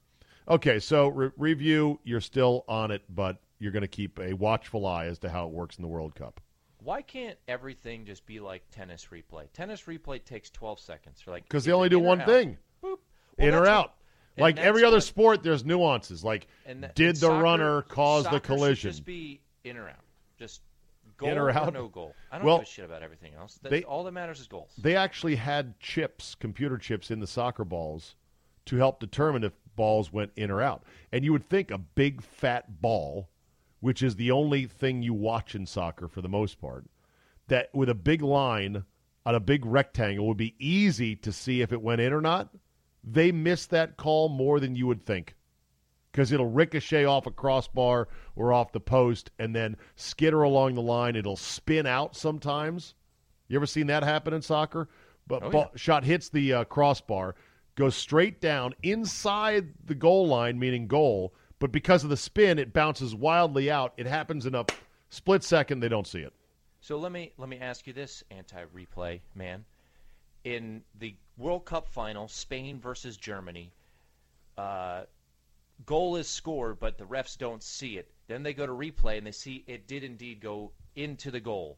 [0.47, 1.99] Okay, so re- review.
[2.05, 5.45] You're still on it, but you're going to keep a watchful eye as to how
[5.47, 6.39] it works in the World Cup.
[6.81, 9.51] Why can't everything just be like tennis replay?
[9.51, 11.19] Tennis replay takes 12 seconds.
[11.19, 12.27] For like Because they only do one out?
[12.27, 12.57] thing.
[12.81, 12.99] Boop.
[13.37, 13.87] Well, in or out.
[13.87, 13.93] what-
[14.37, 16.23] like every other what- sport, there's nuances.
[16.23, 18.91] Like, that- did the soccer- runner cause the collision?
[18.91, 20.03] Just be in or out.
[20.37, 20.61] Just
[21.17, 21.73] goal In or out?
[21.73, 22.13] no goal.
[22.31, 23.55] I don't Well, give a shit about everything else.
[23.55, 24.71] That, they- all that matters is goals.
[24.77, 28.15] They actually had chips, computer chips, in the soccer balls
[28.65, 30.83] to help determine if balls went in or out.
[31.11, 33.29] And you would think a big fat ball,
[33.79, 36.85] which is the only thing you watch in soccer for the most part,
[37.47, 38.83] that with a big line
[39.25, 42.49] on a big rectangle would be easy to see if it went in or not.
[43.03, 45.35] They miss that call more than you would think.
[46.11, 50.81] because it'll ricochet off a crossbar or off the post and then skitter along the
[50.81, 51.15] line.
[51.15, 52.95] It'll spin out sometimes.
[53.47, 54.89] You ever seen that happen in soccer?
[55.27, 57.35] But Oh, ball, shot hits the uh, crossbar,
[57.75, 61.33] goes straight down inside the goal line, meaning goal.
[61.59, 63.93] But because of the spin, it bounces wildly out.
[63.97, 64.65] It happens in a
[65.09, 65.81] split second.
[65.81, 66.33] They don't see it.
[66.81, 69.65] So let me let me ask you this, anti-replay man.
[70.43, 73.71] In the World Cup final, Spain versus Germany,
[74.57, 75.03] uh,
[75.85, 78.09] goal is scored, but the refs don't see it.
[78.27, 81.77] Then they go to replay and they see it did indeed go into the goal.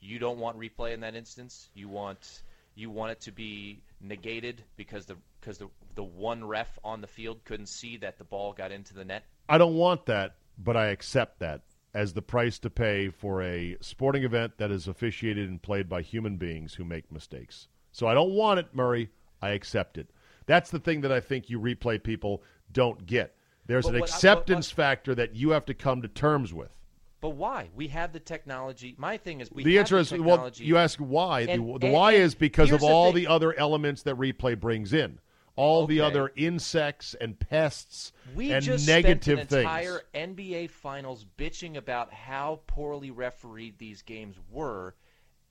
[0.00, 1.68] You don't want replay in that instance.
[1.74, 2.42] You want
[2.74, 7.06] you want it to be negated because the because the the one ref on the
[7.06, 9.24] field couldn't see that the ball got into the net.
[9.48, 11.62] I don't want that, but I accept that.
[11.94, 16.00] as the price to pay for a sporting event that is officiated and played by
[16.02, 17.68] human beings who make mistakes.
[17.92, 19.10] So I don't want it, Murray.
[19.40, 20.10] I accept it.
[20.46, 23.36] That's the thing that I think you replay people don't get.
[23.66, 26.74] There's But an I- acceptance factor that you have to come to terms with.
[27.20, 27.70] But why?
[27.74, 28.96] We have the technology.
[28.98, 30.50] My thing is, we the have answer the is well.
[30.56, 31.42] You ask why.
[31.42, 34.02] And- the the and- why and is because of here's the all the other elements
[34.02, 35.20] that replay brings in,
[35.54, 39.62] all the other insects and pests We and just negative spent an things.
[39.62, 44.96] entire NBA Finals bitching about how poorly refereed these games were,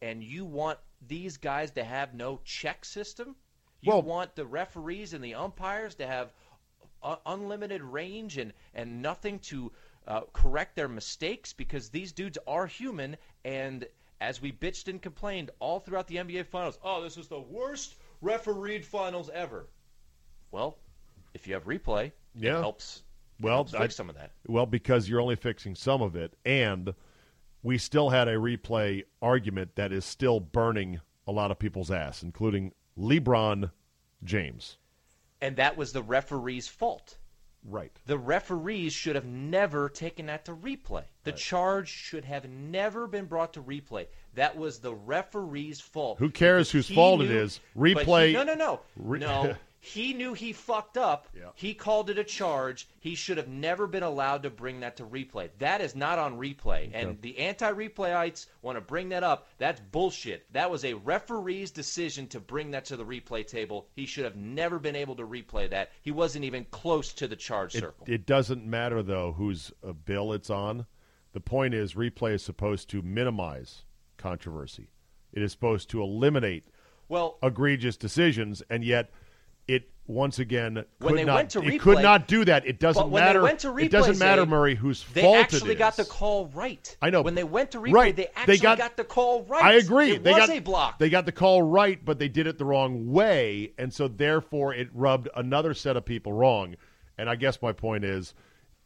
[0.02, 3.36] and you want these guys to have no check system?
[3.82, 6.34] You Well- want the referees and the umpires to have
[7.04, 9.72] uh, unlimited range and, and nothing to
[10.08, 13.88] uh, correct their mistakes because these dudes are human and
[14.20, 17.96] as we bitched and complained all throughout the NBA Finals, oh, this is the worst
[18.22, 19.68] refereed finals ever.
[20.52, 20.78] Well,
[21.34, 22.58] if you have replay, Yeah.
[22.58, 22.98] it helps.
[23.40, 24.32] it Well, helps I- fix some of that.
[24.48, 26.94] Well, because you're only fixing some of it, and
[27.64, 32.24] we still had a replay argument that is still burning a lot of people's ass,
[32.24, 33.72] including LeBron
[34.24, 34.78] James.
[35.42, 37.18] And that was the referee's fault.
[37.64, 37.92] Right.
[38.08, 41.04] The referees should have never taken that to replay.
[41.24, 44.08] The charge should have never been brought to replay.
[44.34, 46.18] That was the referee's fault.
[46.18, 47.60] Who cares whose fault it knew- is?
[47.76, 49.56] but he- Replay- no, no, no, Re- no.
[49.84, 51.28] He knew he fucked up.
[51.36, 51.50] Yeah.
[51.56, 52.88] He called it a charge.
[53.00, 55.50] He should have never been allowed to bring that to replay.
[55.58, 56.92] That is not on replay.
[56.94, 59.48] And the anti-replayites want to bring that up.
[59.58, 60.46] That's bullshit.
[60.54, 63.88] That was a referee's decision to bring that to the replay table.
[63.96, 65.92] He should have never been able to replay that.
[66.04, 68.06] He wasn't even close to the charge It, circle.
[68.08, 70.86] it doesn't matter though whose uh, bill it's on.
[71.34, 73.86] The point is, replay is supposed to minimize
[74.18, 74.92] controversy.
[75.34, 76.68] It is supposed to eliminate
[77.08, 79.10] well, egregious decisions, and yet
[80.08, 81.36] once again When they not.
[81.36, 82.66] went to it could not do that.
[82.68, 83.40] It doesn't matter.
[83.40, 86.48] they went to replay, it doesn't matter, Murray, whose they fault actually got the call
[86.48, 86.98] right.
[87.02, 87.22] I know.
[87.22, 88.16] When they went to replay, Right.
[88.16, 89.64] they They actually got- got, the call right.
[89.64, 90.12] I agree.
[90.14, 91.00] It they was got a block.
[91.00, 94.74] They got the call right, but they did it the wrong way, and so therefore
[94.74, 96.76] it rubbed another set of people wrong.
[97.18, 98.34] And I guess my point is,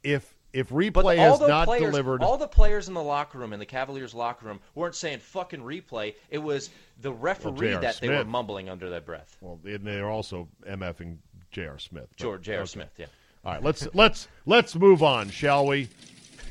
[0.03, 3.51] if if replay has the not players, delivered, all the players in the locker room,
[3.51, 6.15] in the Cavaliers locker room, weren't saying fucking replay.
[6.29, 6.69] It was
[7.01, 7.81] the referee J.R.
[7.81, 9.35] that they were mumbling under their breath.
[9.41, 11.17] well, and they're also mfing
[11.51, 11.77] J.R.
[11.77, 12.07] Smith.
[12.09, 12.61] But- George J.R.
[12.61, 12.67] okay.
[12.67, 13.05] Smith, yeah.
[13.43, 15.89] All right, let's let's let's move on, shall we?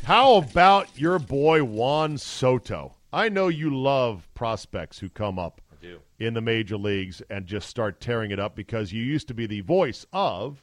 [0.04, 2.94] How about your boy Juan Soto?
[3.12, 5.60] I know you love prospects who come up
[6.18, 9.46] in the major leagues and just start tearing it up because you used to be
[9.46, 10.62] the voice of.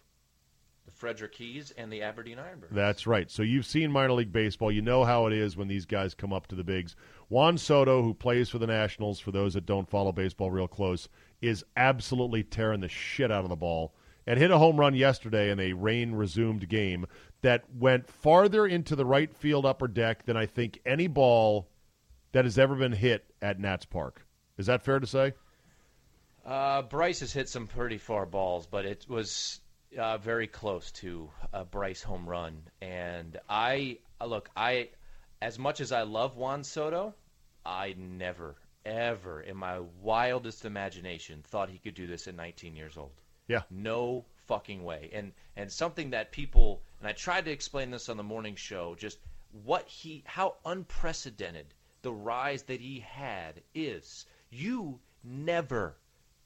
[1.01, 2.69] Frederick Keys and the Aberdeen Ironbirds.
[2.69, 3.29] That's right.
[3.31, 4.71] So you've seen minor league baseball.
[4.71, 6.95] You know how it is when these guys come up to the bigs.
[7.27, 11.09] Juan Soto, who plays for the Nationals, for those that don't follow baseball real close,
[11.41, 13.95] is absolutely tearing the shit out of the ball
[14.27, 17.07] and hit a home run yesterday in a rain resumed game
[17.41, 21.67] that went farther into the right field upper deck than I think any ball
[22.31, 24.23] that has ever been hit at Nats Park.
[24.59, 25.33] Is that fair to say?
[26.45, 29.61] Uh, Bryce has hit some pretty far balls, but it was
[29.97, 32.61] uh, very close to a Bryce home run.
[32.81, 34.89] And I uh, look, I
[35.41, 37.13] as much as I love Juan Soto,
[37.65, 42.97] I never, ever, in my wildest imagination, thought he could do this at 19 years
[42.97, 43.21] old.
[43.47, 43.63] Yeah.
[43.69, 45.09] No fucking way.
[45.13, 48.95] And and something that people and I tried to explain this on the morning show,
[48.95, 49.19] just
[49.63, 54.25] what he how unprecedented the rise that he had is.
[54.49, 55.97] You never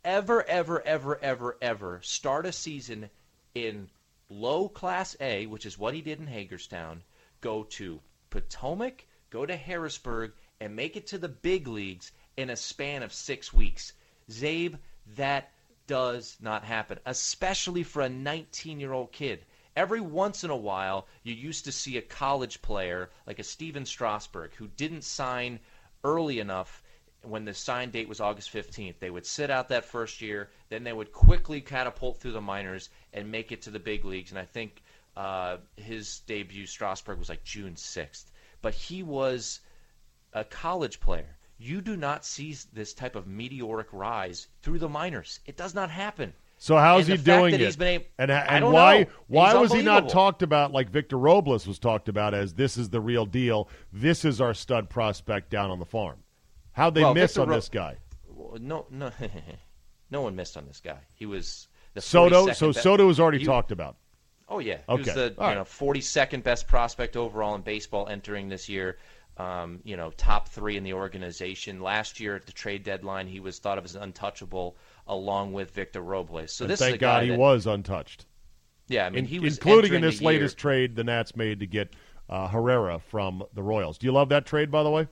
[0.03, 3.09] ever ever ever ever ever start a season
[3.55, 3.89] in
[4.29, 7.01] low class A, which is what he did in Hagerstown,
[7.41, 12.55] go to Potomac, go to Harrisburg and make it to the big leagues in a
[12.55, 13.93] span of 6 weeks.
[14.29, 14.77] Czabe,
[15.15, 15.51] that
[15.87, 19.45] does not happen, especially for a 19 year old kid.
[19.75, 23.85] Every once in a while, you used to see a college player like a Stephen
[23.85, 25.59] Strasburg who didn't sign
[26.03, 26.81] early enough
[27.27, 28.99] when the sign date was August 15th.
[28.99, 32.89] They would sit out that first year, then they would quickly catapult through the minors
[33.13, 34.31] and make it to the big leagues.
[34.31, 34.81] And I think
[35.15, 38.25] uh, his debut, Strasburg, was like June 6th.
[38.61, 39.59] But he was
[40.33, 41.37] a college player.
[41.57, 45.39] You do not see this type of meteoric rise through the minors.
[45.45, 46.33] It does not happen.
[46.57, 47.59] So how's he doing it?
[47.59, 49.09] he's been able- and and why know.
[49.27, 52.89] why was he not talked about like Victor Robles was talked about as this is
[52.89, 53.69] the real deal?
[53.91, 56.19] This is our stud prospect down on the farm.
[56.75, 57.95] How'd they Well, miss Victor on Ro- this guy?
[58.59, 59.11] No, no,
[60.11, 60.97] no one missed on this guy.
[61.13, 62.51] He was the Soto.
[62.53, 63.95] So be- Soto was already he- talked about.
[64.49, 65.01] Oh yeah, he Okay.
[65.03, 65.49] was the All right.
[65.51, 68.97] you know 42nd best prospect overall in baseball entering this year.
[69.37, 71.81] Um, you know, top three in the organization.
[71.81, 75.99] Last year at the trade deadline, he was thought of as untouchable, along with Victor
[76.01, 76.53] Robles.
[76.53, 78.25] So And this thank is a guy God he that, was untouched.
[78.87, 81.59] Yeah, I mean, In- he was including in this year- latest trade the Nats made
[81.61, 81.93] to get
[82.29, 83.97] uh, Herrera from the Royals.
[83.97, 85.07] Do you love that trade, by the way?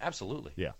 [0.00, 0.52] Absolutely.
[0.56, 0.72] Yeah,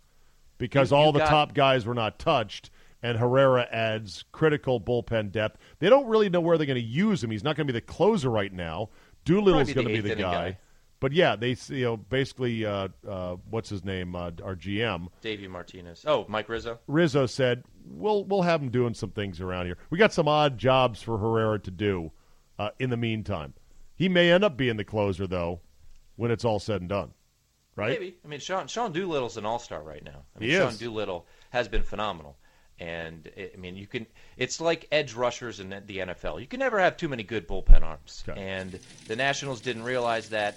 [0.58, 2.70] because You- all the got- top guys were not touched,
[3.02, 5.58] and Herrera adds critical bullpen depth.
[5.78, 7.30] They don't really know where they're going to use him.
[7.30, 8.90] He's not going to be the closer right now.
[9.24, 10.50] Doolittle's going to be the guy.
[10.50, 10.58] guy.
[11.00, 14.16] But yeah, they you know basically uh, uh, what's his name?
[14.16, 16.02] Uh, our GM Davey Martinez.
[16.06, 16.78] Oh, Mike Rizzo.
[16.86, 19.76] Rizzo said we'll we'll have him doing some things around here.
[19.90, 22.12] We got some odd jobs for Herrera to do
[22.58, 23.52] uh, in the meantime.
[23.96, 25.60] He may end up being the closer though
[26.16, 27.12] when it's all said and done.
[27.76, 27.98] Right?
[27.98, 28.14] Maybe.
[28.24, 30.22] I mean, Sean Sean Doolittle's an all star right now.
[30.36, 30.78] I mean, He Sean is.
[30.78, 32.36] Doolittle has been phenomenal,
[32.78, 34.06] and it, I mean, you can.
[34.36, 36.40] It's like edge rushers in the NFL.
[36.40, 38.40] You can never have too many good bullpen arms, Okay.
[38.40, 40.56] and the Nationals didn't realize that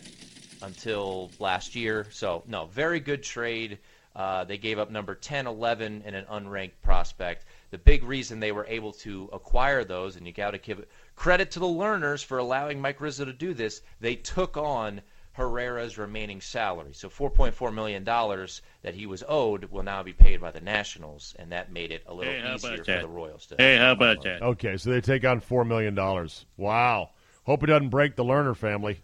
[0.61, 2.07] until last year.
[2.11, 3.79] So, no, very good trade.
[4.15, 7.45] Uh, they gave up number 10, 11, and an unranked prospect.
[7.69, 10.83] The big reason they were able to acquire those, and you got to give
[11.15, 15.01] credit to the Lerners for allowing Mike Rizzo to do this, they took on
[15.37, 16.93] Herrera's remaining salary.
[16.93, 21.51] So $4.4 million that he was owed will now be paid by the Nationals, and
[21.51, 23.01] that made it a little Hey, easier for that?
[23.03, 23.45] the Royals.
[23.47, 24.41] To Hey, how about that?
[24.41, 26.45] Okay, so they take on four million dollars.
[26.57, 27.11] Wow.
[27.45, 28.99] Hope it doesn't break the Lerner family.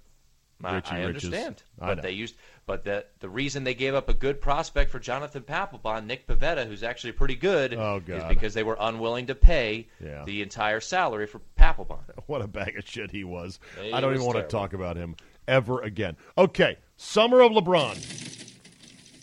[0.63, 1.25] I, Richie I Riches.
[1.25, 2.01] understand, I but know.
[2.03, 6.05] they used, but the the reason they gave up a good prospect for Jonathan Papelbon,
[6.05, 10.23] Nick Pivetta, who's actually pretty good, Oh, is because they were unwilling to pay Yeah.
[10.25, 11.99] the entire salary for Papelbon.
[12.27, 13.59] What a bag of shit he was.
[13.81, 15.15] He I don't was even want to talk about him
[15.47, 16.15] ever again.
[16.37, 17.97] Okay, summer of LeBron.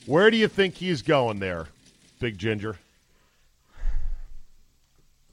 [0.07, 1.67] Where do you think he's going there,
[2.19, 2.77] Big Ginger?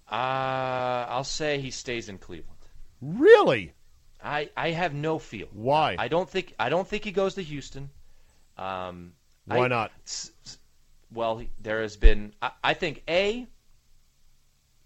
[0.09, 2.53] Uh, I'll say he stays in Cleveland.
[3.01, 3.73] Really?
[4.23, 5.47] I, I have no feel.
[5.51, 5.95] Why?
[5.99, 7.89] I don't think I don't think he goes to Houston.
[8.57, 9.13] Um,
[9.45, 9.91] Why I- not?
[10.05, 10.57] s- s-
[11.11, 12.33] Well, there has been.
[12.41, 13.47] I, I think a.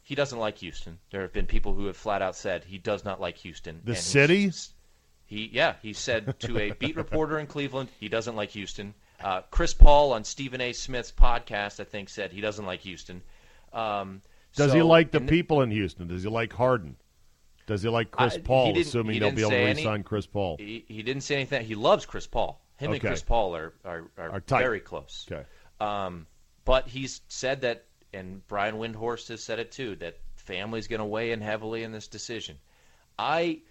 [0.04, 0.98] He doesn't like Houston.
[1.12, 3.80] There have been people who have flat out said he does not like Houston.
[3.86, 4.52] The city?
[5.32, 5.76] He yeah.
[5.82, 8.94] He said to a beat reporter in Cleveland he doesn't like Houston.
[9.24, 10.74] Uh, Chris Paul on Stephen A.
[10.74, 13.22] Smith's podcast I think said he doesn't like Houston.
[13.72, 14.22] Um,
[14.58, 16.08] Does he like the people in Houston?
[16.08, 16.98] Does he like Harden?
[17.66, 20.58] Does he like Chris I- Paul, assuming he they'll be able to re-sign Chris Paul?
[20.60, 21.66] He, he didn't say anything.
[21.66, 22.62] He loves Chris Paul.
[22.76, 25.26] Him and Chris Paul are are, are, Are very close.
[25.32, 25.46] Okay.
[25.80, 26.28] Um,
[26.66, 31.06] but he's said that, and Brian Windhorst has said it too, that family's going to
[31.06, 32.58] weigh in heavily in this decision.
[33.18, 33.62] I,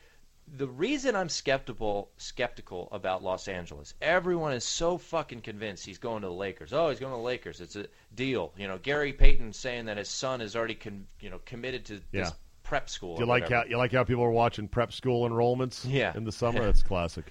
[0.57, 6.23] the reason I'm skeptical skeptical about Los Angeles, everyone is so fucking convinced he's going
[6.23, 6.73] to the Lakers.
[6.73, 7.61] Oh, he's going to the Lakers.
[7.61, 8.53] It's a deal.
[8.57, 11.95] You know, Gary Payton saying that his son is already con, you know committed to
[12.13, 12.25] Yeah.
[12.25, 12.33] this
[12.63, 13.17] prep school.
[13.17, 13.63] Do you like whatever.
[13.63, 15.85] how you like how people are watching prep school enrollments?
[15.89, 16.13] Yeah.
[16.17, 16.65] in the summer.
[16.65, 17.27] That's classic.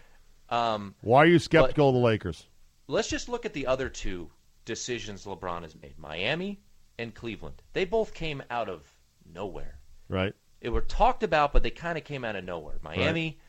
[0.49, 2.47] Um, Why are you skeptical of the Lakers?
[2.87, 4.31] let's just look at the other two
[4.65, 6.59] decisions LeBron has made Miami
[6.97, 7.61] and Cleveland.
[7.73, 8.81] They both came out of
[9.31, 9.77] nowhere.
[10.07, 10.33] Right?
[10.61, 12.79] They were talked about, but they kind of came out of nowhere.
[12.81, 13.39] Miami,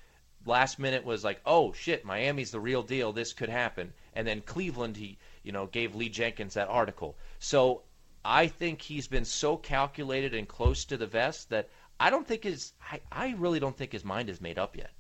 [0.47, 3.13] last minute, was like, oh, shit, Miami's the real deal.
[3.13, 3.93] This could happen.
[4.15, 7.17] And then Cleveland, he, you know, gave Lee Jenkins that article.
[7.41, 7.83] So
[8.25, 12.45] I think he's been so calculated and close to the vest that I don't think
[12.45, 14.93] his, I, I really don't think his mind is made up yet.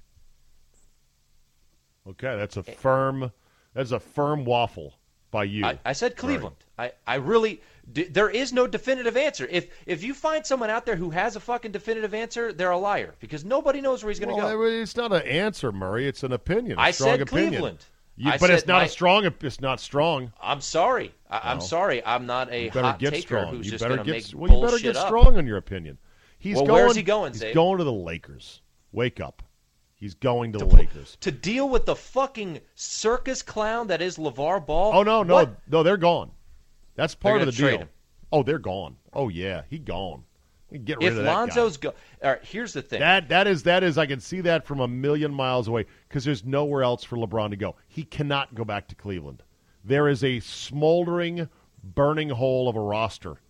[2.09, 2.75] Okay, that's a eh.
[2.75, 3.31] firm.
[3.75, 4.95] That's a firm waffle
[5.31, 5.65] by you.
[5.65, 6.57] I, I said Cleveland.
[6.79, 9.47] I, I really d- there is no definitive answer.
[9.51, 12.78] If if you find someone out there who has a fucking definitive answer, they're a
[12.78, 14.62] liar because nobody knows where he's going to well, go.
[14.64, 16.07] it's not an answer, Murray.
[16.07, 16.78] It's an opinion.
[16.78, 17.51] a I said opinion.
[17.51, 17.84] Cleveland.
[18.16, 19.24] You- but it's not my- a strong.
[19.41, 20.32] It's not strong.
[20.43, 21.14] I'm sorry.
[21.30, 22.05] I, I'm Well, sorry.
[22.05, 23.57] I'm not a You better hot get taker strong.
[23.57, 24.32] who's you just better going to get.
[24.34, 25.07] make well, you better get up.
[25.07, 25.97] strong on your opinion.
[26.38, 26.82] He's Well, going.
[26.84, 27.55] where's he going, He's Czabe?
[27.55, 28.61] going to the Lakers.
[28.93, 29.43] Wake up.
[29.95, 31.16] He's going to the Lakers.
[31.20, 34.93] To deal with the fucking circus clown that is LeVar Ball.
[34.95, 35.57] Oh no, no, What?
[35.68, 35.82] no!
[35.82, 36.30] They're gone.
[37.01, 37.78] That's part of the deal.
[37.78, 37.88] him.
[38.30, 38.96] Oh, they're gone.
[39.14, 40.24] Oh yeah, he gone.
[40.70, 41.88] Get rid If of that If Lonzo's guy.
[41.88, 42.44] go, all right.
[42.44, 43.01] Here's the thing.
[43.01, 46.24] That that is that is I can see that from a million miles away because
[46.24, 47.74] there's nowhere else for LeBron to go.
[47.88, 49.42] He cannot go back to Cleveland.
[49.82, 51.48] There is a smoldering,
[51.82, 53.40] burning hole of a roster,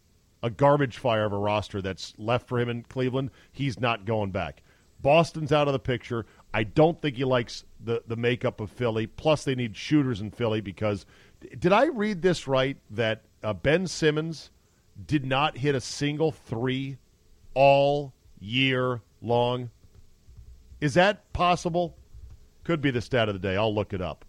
[0.44, 3.32] a garbage fire of a roster that's left for him in Cleveland.
[3.50, 4.62] He's not going back.
[5.02, 6.24] Boston's out of the picture.
[6.54, 9.08] I don't think he likes the the makeup of Philly.
[9.08, 11.04] Plus, they need shooters in Philly because
[11.58, 14.50] did I read this right that uh, Ben Simmons
[15.06, 16.98] did not hit a single three
[17.54, 19.70] all year long.
[20.80, 21.96] Is that possible?
[22.64, 23.56] Could be the stat of the day.
[23.56, 24.24] I'll look it up.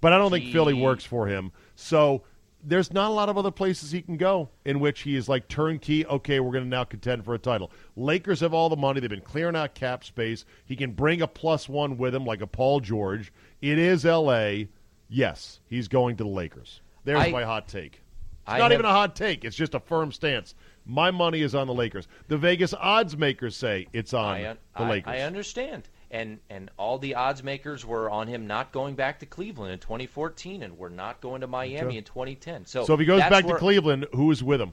[0.00, 1.52] But I don't think Philly works for him.
[1.76, 2.22] So
[2.62, 5.48] there's not a lot of other places he can go in which he is like
[5.48, 6.06] turnkey.
[6.06, 7.70] Okay, we're going to now contend for a title.
[7.96, 9.00] Lakers have all the money.
[9.00, 10.44] They've been clearing out cap space.
[10.64, 13.32] He can bring a plus one with him like a Paul George.
[13.60, 14.68] It is L.A.
[15.08, 16.80] Yes, he's going to the Lakers.
[17.04, 18.00] There's I- my hot take.
[18.42, 19.44] It's I not have- even a hot take.
[19.44, 20.54] It's just a firm stance.
[20.86, 22.08] My money is on the Lakers.
[22.28, 25.12] The Vegas odds makers say it's on I, the Lakers.
[25.12, 25.88] I understand.
[26.10, 29.78] and and all the odds makers were on him not going back to Cleveland in
[29.78, 32.64] 2014, and we're not going to Miami in 2010.
[32.66, 34.72] So, So if he goes back to where Cleveland, who is with him?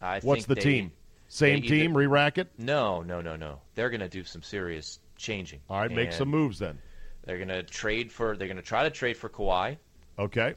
[0.00, 0.92] I What's the they- team?
[1.30, 2.48] Same either- team, re-rack it?
[2.56, 3.60] No, no, no, no.
[3.74, 5.60] They're going to do some serious changing.
[5.68, 6.78] All right, make some moves then.
[7.24, 8.34] They're going to trade for.
[8.36, 9.76] They're going to try to trade for Kawhi.
[10.18, 10.54] Okay.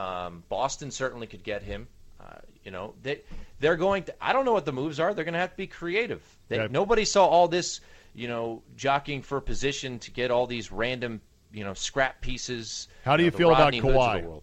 [0.00, 1.88] Um, Boston certainly could get him.
[2.20, 2.34] Uh,
[2.64, 3.20] you know, they
[3.58, 4.14] they're going to.
[4.20, 5.12] I don't know what the moves are.
[5.14, 6.22] They're going to have to be creative.
[6.48, 6.72] They, Okay.
[6.72, 7.80] Nobody saw all this,
[8.14, 11.20] you know, jockeying for position to get all these random,
[11.52, 12.88] you know, scrap pieces.
[13.04, 14.42] How do you the feel about Rodney Kawhi?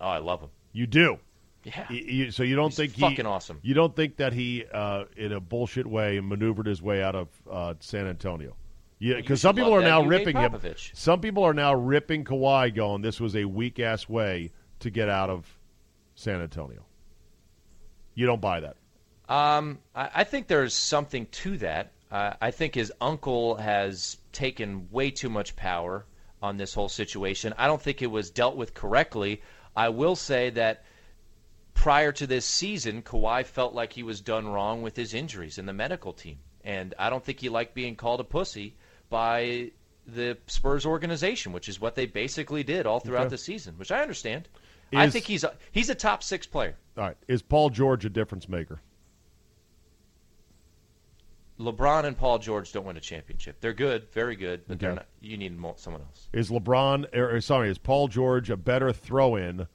[0.00, 0.50] Oh, I love him.
[0.72, 1.18] You do.
[1.64, 1.90] Yeah.
[1.90, 3.58] You- so you don't He's think he fucking awesome.
[3.62, 7.28] You don't think that he, uh, in a bullshit way, maneuvered his way out of
[7.50, 8.54] uh, San Antonio?
[8.98, 10.58] Yeah, because some people are now ripping him.
[10.94, 15.08] Some people are now ripping Kawhi, going, "This was a weak ass way to get
[15.08, 15.46] out of
[16.14, 16.84] San Antonio."
[18.14, 18.76] You don't buy that.
[19.28, 21.92] Um, I, I think there's something to that.
[22.10, 26.06] Uh, I think his uncle has taken way too much power
[26.40, 27.52] on this whole situation.
[27.58, 29.42] I don't think it was dealt with correctly.
[29.74, 30.84] I will say that
[31.74, 35.68] prior to this season, Kawhi felt like he was done wrong with his injuries and
[35.68, 38.76] the medical team, and I don't think he liked being called a pussy
[39.10, 39.72] by
[40.06, 43.30] the Spurs organization, which is what they basically did all throughout Okay.
[43.30, 44.48] the season, which I understand.
[44.94, 46.76] I think he's a, he's a top six player.
[46.96, 48.80] All right, is Paul George a difference maker?
[51.58, 53.60] LeBron and Paul George don't win a championship.
[53.60, 54.96] They're good, very good, but they're Okay.
[54.96, 55.06] not.
[55.20, 56.28] You need mo- someone else.
[56.32, 59.66] Is LeBron, or, or sorry, is Paul George a better throw-in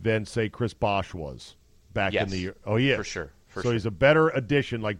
[0.00, 1.56] than say Chris Bosh was
[1.94, 2.56] back in the year?
[2.66, 2.96] Oh, yeah.
[2.96, 3.72] For sure, for so sure.
[3.72, 4.82] he's a better addition.
[4.82, 4.98] Like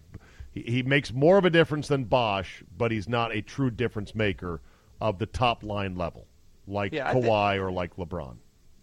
[0.51, 4.15] he, he makes more of a difference than Bosh, but he's not a true difference
[4.15, 4.63] maker
[4.99, 6.27] of the top line level,
[6.67, 8.37] like Yeah, Kawhi or like LeBron.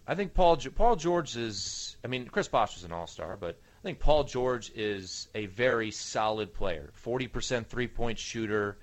[0.07, 1.97] I think Paul Paul George is.
[2.03, 5.47] I mean, Chris Bosh was an All Star, but I think Paul George is a
[5.47, 6.91] very solid player.
[6.93, 8.77] Forty percent three point shooter.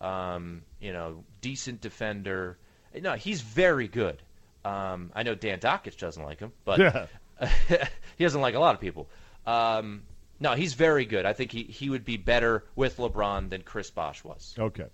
[0.00, 2.58] Um, you know, decent defender.
[2.98, 4.22] No, he's very good.
[4.64, 7.06] Um, I know Dan Dakich doesn't like him, but Yeah.
[8.16, 9.08] he doesn't like a lot of people.
[9.46, 10.02] Um,
[10.38, 11.26] no, he's very good.
[11.26, 14.54] I think he, he would be better with LeBron than Chris Bosh was.
[14.58, 14.86] Okay.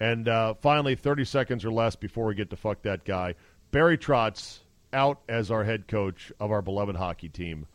[0.00, 3.34] And uh, finally, 30 seconds or less before we get to fuck that guy.
[3.70, 4.58] Barry Trotz
[4.92, 7.66] out as our head coach of our beloved hockey team.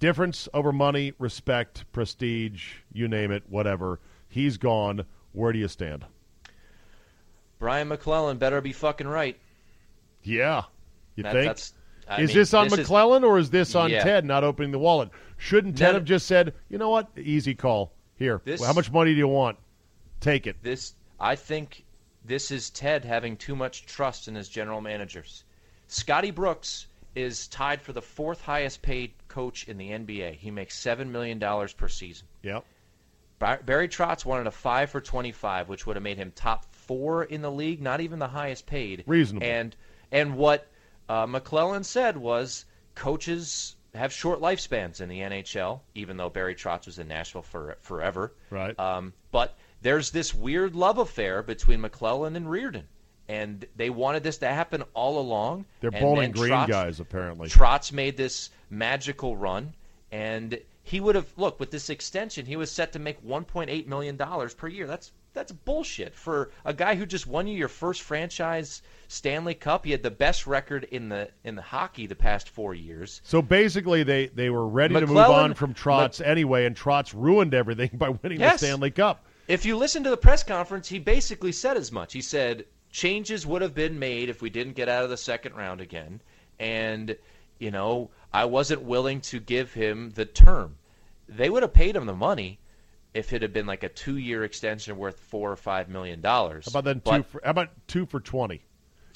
[0.00, 4.00] Difference over money, respect, prestige, you name it, whatever.
[4.28, 5.04] He's gone.
[5.32, 6.04] Where do you stand?
[7.58, 9.38] Brian MacLellan better be fucking right.
[10.22, 10.64] Yeah.
[11.16, 11.44] You That- think?
[11.46, 11.74] that's-
[12.20, 14.02] is mean, this on this is- MacLellan or is this on Yeah.
[14.02, 15.10] Ted not opening the wallet?
[15.38, 17.08] Shouldn't Ted None- have just said, you know what?
[17.16, 17.92] Easy call.
[18.16, 18.42] Here.
[18.44, 19.58] This- how much money do you want?
[20.20, 20.62] Take it.
[20.62, 21.84] This I think
[22.24, 25.44] this is Ted having too much trust in his general managers.
[25.88, 30.34] Scotty Brooks is tied for the fourth highest paid coach in the NBA.
[30.34, 32.26] He makes seven million dollars per season.
[32.42, 32.64] Yep.
[33.38, 37.42] Barry Trotz wanted a five for twenty-five, which would have made him top four in
[37.42, 39.04] the league, not even the highest paid.
[39.06, 39.46] Reasonable.
[39.46, 39.76] And
[40.10, 40.66] and what
[41.08, 42.64] uh, MacLellan said was
[42.94, 47.76] coaches have short lifespans in the NHL, even though Barry Trotz was in Nashville for
[47.80, 48.32] forever.
[48.50, 48.78] Right.
[48.78, 52.84] Um, but there's this weird love affair between MacLellan and Reirden,
[53.28, 55.64] and they wanted this to happen all along.
[55.80, 57.48] They're and Bowling Green Trotz- guys, apparently.
[57.48, 59.74] Trotz made this magical run,
[60.12, 62.44] and he would have look with this extension.
[62.46, 64.86] He was set to make 1.8 million dollars per year.
[64.86, 69.84] That's that's bullshit for a guy who just won you your first franchise Stanley Cup.
[69.84, 73.20] He had the best record in the in the hockey the past four years.
[73.24, 77.52] So basically, they, they were ready to move on from Trotz anyway, and Trotz ruined
[77.54, 78.60] everything by winning Yes.
[78.60, 79.24] the Stanley Cup.
[79.48, 82.12] If you listen to the press conference, he basically said as much.
[82.12, 82.64] He said
[82.94, 86.22] changes would have been made if we didn't get out of the second round again,
[86.60, 87.16] and
[87.58, 90.76] you know I wasn't willing to give him the term.
[91.28, 92.60] They would have paid him the money
[93.12, 96.66] if it had been like a two-year extension worth four or five million dollars.
[96.66, 97.10] How about then two?
[97.10, 98.62] But For, how about two for twenty?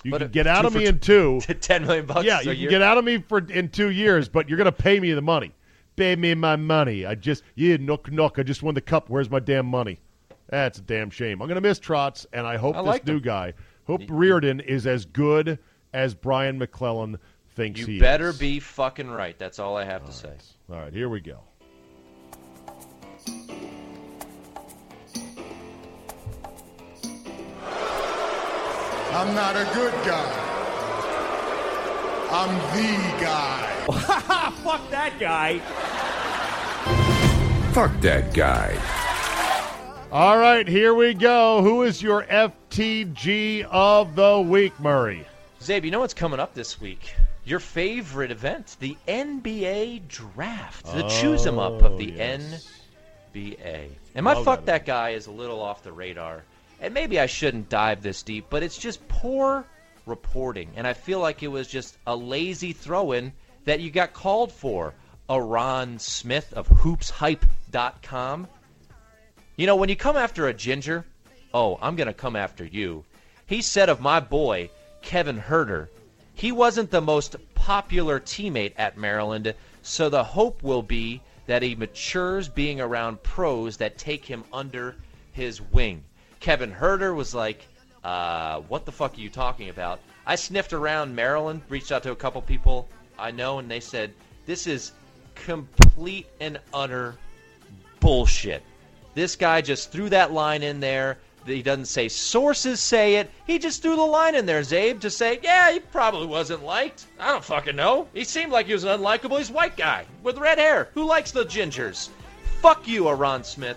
[0.02, 1.40] You can get out of me in two.
[1.60, 2.26] ten million bucks.
[2.26, 4.72] yeah, you can get out of me for in two years, but you're going to
[4.72, 5.52] pay me the money.
[5.94, 7.06] Pay me my money.
[7.06, 8.38] I just yeah, knock knock.
[8.38, 9.08] I just won the cup.
[9.08, 10.00] Where's my damn money?
[10.48, 11.42] That's a damn shame.
[11.42, 13.22] I'm going to miss Trotz, and I hope I this like new him.
[13.22, 13.52] guy,
[13.88, 15.58] hope Reirden, is as good
[15.92, 17.18] as Brian MacLellan
[17.56, 18.38] thinks he You better is.
[18.38, 19.36] be fucking right.
[19.36, 20.32] That's all I have to say.
[20.70, 21.40] All right, here we go.
[29.10, 30.44] I'm not a good guy.
[32.30, 33.64] I'm the guy.
[34.62, 35.58] Fuck that guy.
[37.72, 38.74] Fuck that guy.
[40.10, 41.60] All right, here we go.
[41.62, 45.26] Who is your FTG of the week, Murray?
[45.60, 47.14] Czabe, you know what's coming up this week?
[47.44, 52.16] Your favorite event, the NBA Draft, the choose choose 'em up of oh, the Oh,
[52.16, 52.68] yes.
[53.34, 53.90] NBA.
[54.14, 56.42] And my Love fuck that that guy is a little off the radar.
[56.80, 59.66] and maybe I shouldn't dive this deep, but it's just poor
[60.06, 60.70] reporting.
[60.76, 63.32] And I feel like it was just a lazy throw in
[63.66, 64.94] that you got called for.
[65.28, 68.48] Aran Smith of hoopshype.com.
[69.58, 71.04] You know, when you come after a ginger,
[71.52, 73.04] oh, I'm going to come after you.
[73.44, 74.70] He said of my boy,
[75.02, 75.88] Kevin Huerter,
[76.32, 79.52] he wasn't the most popular teammate at Maryland,
[79.82, 84.94] so the hope will be that he matures being around pros that take him under
[85.32, 86.04] his wing.
[86.38, 87.66] Kevin Huerter was like,
[88.04, 89.98] uh, what the fuck are you talking about?
[90.24, 92.88] I sniffed around Maryland, reached out to a couple people
[93.18, 94.14] I know, and they said,
[94.46, 94.92] this is
[95.34, 97.16] complete and utter
[97.98, 98.62] bullshit.
[99.18, 101.18] This guy just threw that line in there.
[101.44, 103.28] He doesn't say sources say it.
[103.48, 107.06] He just threw the line in there, Czabe, to say, yeah, he probably wasn't liked.
[107.18, 108.06] I don't fucking know.
[108.14, 109.36] He seemed like he was an unlikable.
[109.36, 110.90] He's white guy with red hair.
[110.94, 112.10] Who likes the gingers?
[112.62, 113.76] Fuck you, Aran Smith.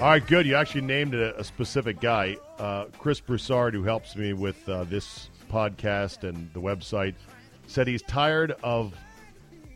[0.00, 0.46] All right, good.
[0.46, 4.84] You actually named a, a specific guy, uh, Chris Broussard, who helps me with uh,
[4.84, 7.16] this podcast and the website,
[7.66, 8.94] said he's tired of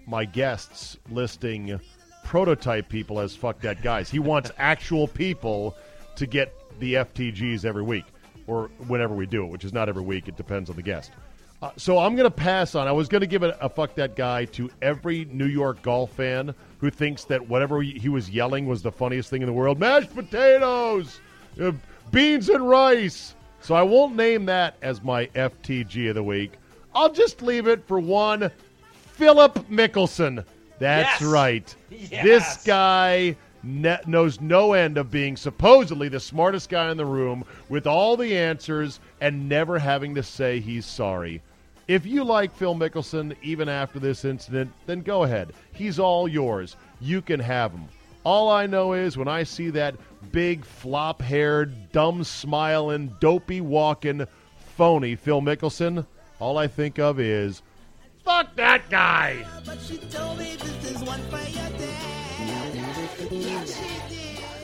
[0.06, 1.80] my guests listing
[2.24, 4.10] prototype people as fuck that guys.
[4.10, 5.76] He wants actual people
[6.16, 8.04] to get the FTGs every week
[8.46, 10.28] or whenever we do it, which is not every week.
[10.28, 11.12] It depends on the guest.
[11.62, 12.88] Uh, so I'm going to pass on.
[12.88, 16.10] I was going to give a, a fuck that guy to every New York golf
[16.12, 19.78] fan who thinks that whatever he was yelling was the funniest thing in the world.
[19.78, 21.20] Mashed potatoes,
[21.60, 21.70] uh,
[22.10, 23.36] beans and rice.
[23.60, 26.54] So I won't name that as my FTG of the week.
[26.94, 28.50] I'll just leave it for one
[29.22, 30.44] Philip Mickelson.
[30.80, 31.30] That's Yes.
[31.30, 31.76] right.
[31.90, 32.24] Yes.
[32.24, 37.44] This guy ne- knows no end of being supposedly the smartest guy in the room
[37.68, 41.40] with all the answers and never having to say he's sorry.
[41.86, 45.52] If you like Phil Mickelson even after this incident, then go ahead.
[45.72, 46.74] He's all yours.
[47.00, 47.84] You can have him.
[48.24, 49.94] All I know is when I see that
[50.32, 54.26] big, flop haired, dumb smiling, dopey walking,
[54.76, 56.06] phony Phil Mickelson,
[56.40, 57.62] all I think of is,
[58.24, 59.44] fuck that guy!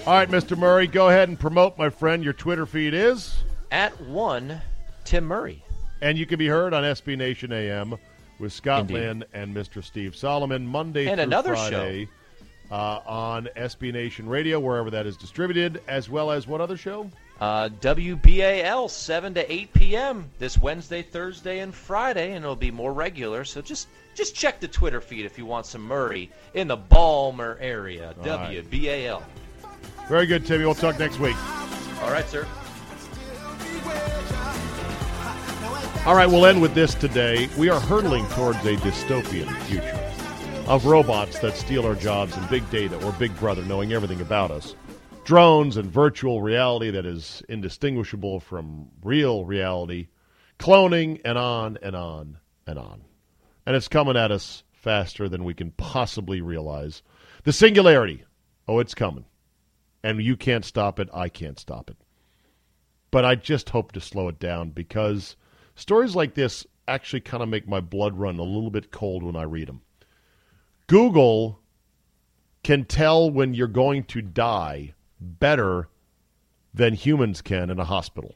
[0.06, 0.56] All right, Mr.
[0.56, 2.24] Murray, go ahead and promote my friend.
[2.24, 3.36] Your Twitter feed is,
[3.70, 4.60] At one,
[5.04, 5.62] Tim Murray.
[6.00, 7.96] and you can be heard on SB Nation AM
[8.38, 8.94] with Scott Indeed.
[8.94, 9.84] Lynn and Mr.
[9.84, 12.08] Steve Solomon Monday And through another Friday
[12.70, 17.10] Uh, on SB Nation Radio, wherever that is distributed, as well as what other show?
[17.40, 20.30] Uh, WBAL 7 to 8 p.m.
[20.38, 23.44] this Wednesday, Thursday, and Friday, and it'll be more regular.
[23.44, 27.56] So just just check the Twitter feed if you want some Murray in the Balmer
[27.60, 28.14] area.
[28.18, 28.64] right.
[28.64, 29.22] WBAL.
[30.08, 30.64] Very good, Timmy.
[30.64, 31.36] We'll talk next week.
[32.02, 32.46] All right, sir.
[36.06, 37.48] All right, we'll end with this today.
[37.58, 40.08] We are hurtling towards a dystopian future
[40.66, 44.50] of robots that steal our jobs and big data or Big Brother knowing everything about
[44.50, 44.74] us.
[45.28, 50.08] Drones and virtual reality that is indistinguishable from real reality,
[50.58, 53.02] cloning, and on and on and on.
[53.66, 57.02] And it's coming at us faster than we can possibly realize.
[57.44, 58.24] The singularity.
[58.66, 59.26] Oh, it's coming.
[60.02, 61.08] And you can't stop it.
[61.12, 61.96] I can't stop it
[63.10, 65.36] but I just hope to slow it down because
[65.74, 69.36] stories like this actually kind of make my blood run a little bit cold when
[69.36, 69.82] I read them.
[70.86, 71.60] Google
[72.62, 75.88] can tell when you're going to die better
[76.74, 78.34] than humans can in a hospital.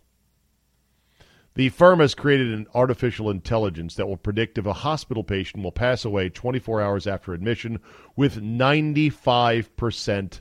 [1.54, 5.72] The firm has created an artificial intelligence that will predict if a hospital patient will
[5.72, 7.78] pass away 24 hours after admission
[8.16, 10.40] with 95%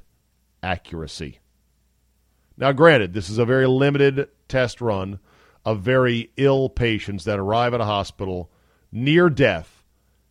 [0.63, 1.39] accuracy.
[2.57, 5.19] Now, granted, this is a very limited test run
[5.65, 8.49] of very ill patients that arrive at a hospital
[8.91, 9.83] near death,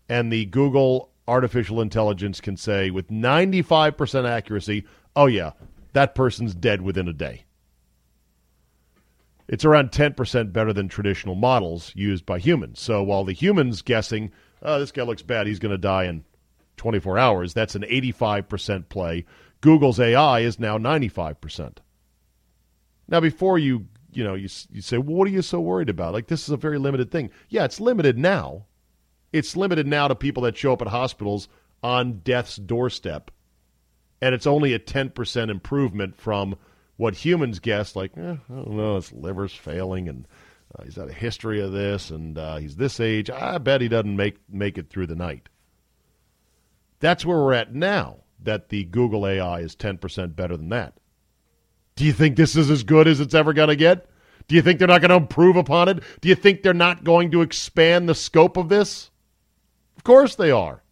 [0.08, 4.84] and the Google artificial intelligence can say with 95% accuracy,
[5.14, 5.52] oh, yeah,
[5.92, 7.44] that person's dead within a day.
[9.48, 12.78] It's around 10% better than traditional models used by humans.
[12.80, 14.30] So while the humans guessing,
[14.62, 16.24] oh, this guy looks bad, he's going to die in
[16.76, 19.26] 24 hours, that's an 85% play.
[19.60, 21.78] Google's AI is now 95%.
[23.08, 26.14] Now, before you, you know, you, you say, well, what are you so worried about?
[26.14, 27.30] Like, this is a very limited thing.
[27.48, 28.66] Yeah, it's limited now.
[29.32, 31.48] It's limited now to people that show up at hospitals
[31.82, 33.30] on death's doorstep.
[34.20, 36.56] And it's only a 10% improvement from
[36.96, 40.28] what humans guess, like, eh, I don't know, his liver's failing and
[40.78, 43.30] uh, he's had a history of this and uh, he's this age.
[43.30, 45.48] I bet he doesn't make, make it through the night.
[47.00, 50.94] That's where we're at now, that the Google AI is 10% better than that.
[51.96, 54.06] Do you think this is as good as it's ever going to get?
[54.48, 56.02] Do you think they're not going to improve upon it?
[56.20, 59.10] Do you think they're not going to expand the scope of this?
[59.96, 60.82] Of course they are.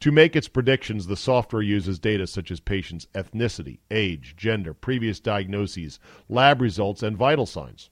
[0.00, 5.20] To make its predictions, the software uses data such as patients' ethnicity, age, gender, previous
[5.20, 7.88] diagnoses, lab results, and vital signs.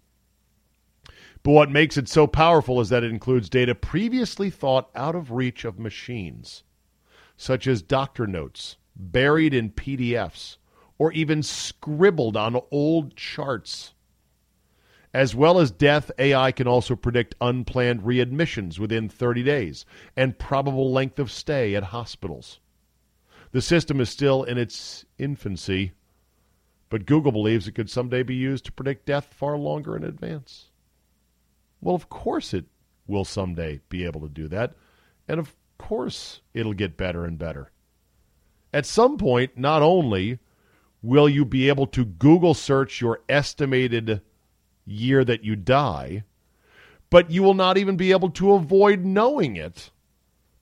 [1.43, 5.31] But what makes it so powerful is that it includes data previously thought out of
[5.31, 6.63] reach of machines,
[7.37, 10.59] such as doctor notes buried in PDFs
[10.99, 13.94] or even scribbled on old charts.
[15.15, 19.87] As well as death, AI can also predict unplanned readmissions within 30 days
[20.17, 22.59] and probable length of stay at hospitals.
[23.53, 25.93] The system is still in its infancy,
[26.91, 30.73] but Google believes it could someday be used to predict death far longer in advance.
[31.81, 32.65] Well, of course it
[33.07, 34.75] will someday be able to do that,
[35.29, 37.71] and of course it'll get better and better.
[38.73, 40.41] At some point, not only
[41.03, 44.21] will you be able to Google search your estimated
[44.87, 46.25] year that you die,
[47.11, 49.91] but you will not even be able to avoid knowing it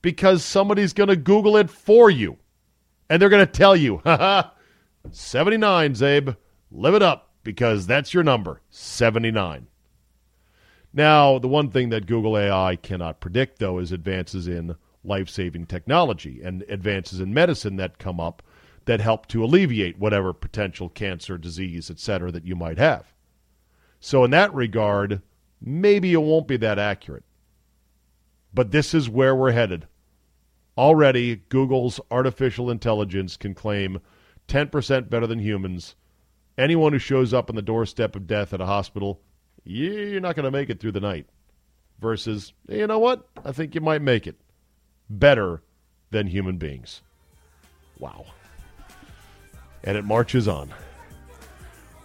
[0.01, 2.37] because somebody's going to Google it for you.
[3.09, 4.49] And they're going to tell you, haha,
[5.11, 6.37] 79, Czabe,
[6.71, 9.67] live it up because that's your number, 79.
[10.93, 15.65] Now, the one thing that Google AI cannot predict, though, is advances in life saving
[15.65, 18.43] technology and advances in medicine that come up
[18.85, 23.12] that help to alleviate whatever potential cancer, disease, etc., that you might have.
[24.05, 25.21] So, in that regard,
[25.61, 27.23] maybe it won't be that accurate.
[28.53, 29.87] But this is where we're headed.
[30.77, 34.01] Already, Google's artificial intelligence can claim
[34.49, 35.95] 10% better than humans.
[36.57, 39.21] Anyone who shows up on the doorstep of death at a hospital,
[39.63, 41.27] you're not going to make it through the night.
[42.01, 43.25] Versus, you know what?
[43.45, 44.35] I think you might make it.
[45.09, 45.61] Better
[46.11, 47.01] than human beings.
[47.99, 48.25] Wow.
[49.81, 50.73] And it marches on.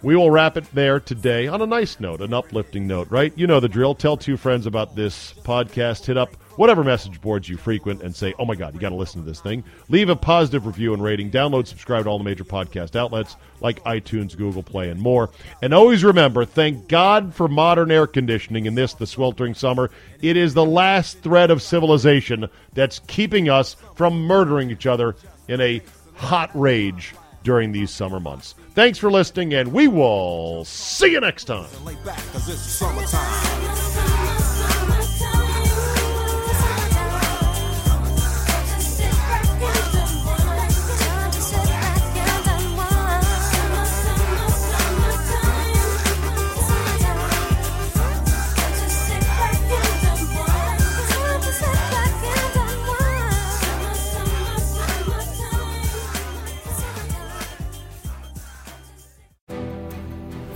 [0.01, 3.33] We will wrap it there today on a nice note, an uplifting note, right?
[3.35, 3.93] You know the drill.
[3.93, 6.05] Tell two friends about this podcast.
[6.05, 8.95] Hit up whatever message boards you frequent and say, oh my God, you got to
[8.95, 9.61] listen to this thing.
[9.89, 11.29] Leave a positive review and rating.
[11.29, 15.31] Download, subscribe to all the major podcast outlets like iTunes, Google Play, and more.
[15.61, 19.91] And always remember, thank God for modern air conditioning in this, the sweltering summer.
[20.21, 25.17] It is the last thread of civilization that's keeping us from murdering each other
[25.49, 25.81] in a
[26.15, 27.13] hot rage
[27.43, 28.55] during these summer months.
[28.71, 31.67] Thanks for listening, and we will see you next time.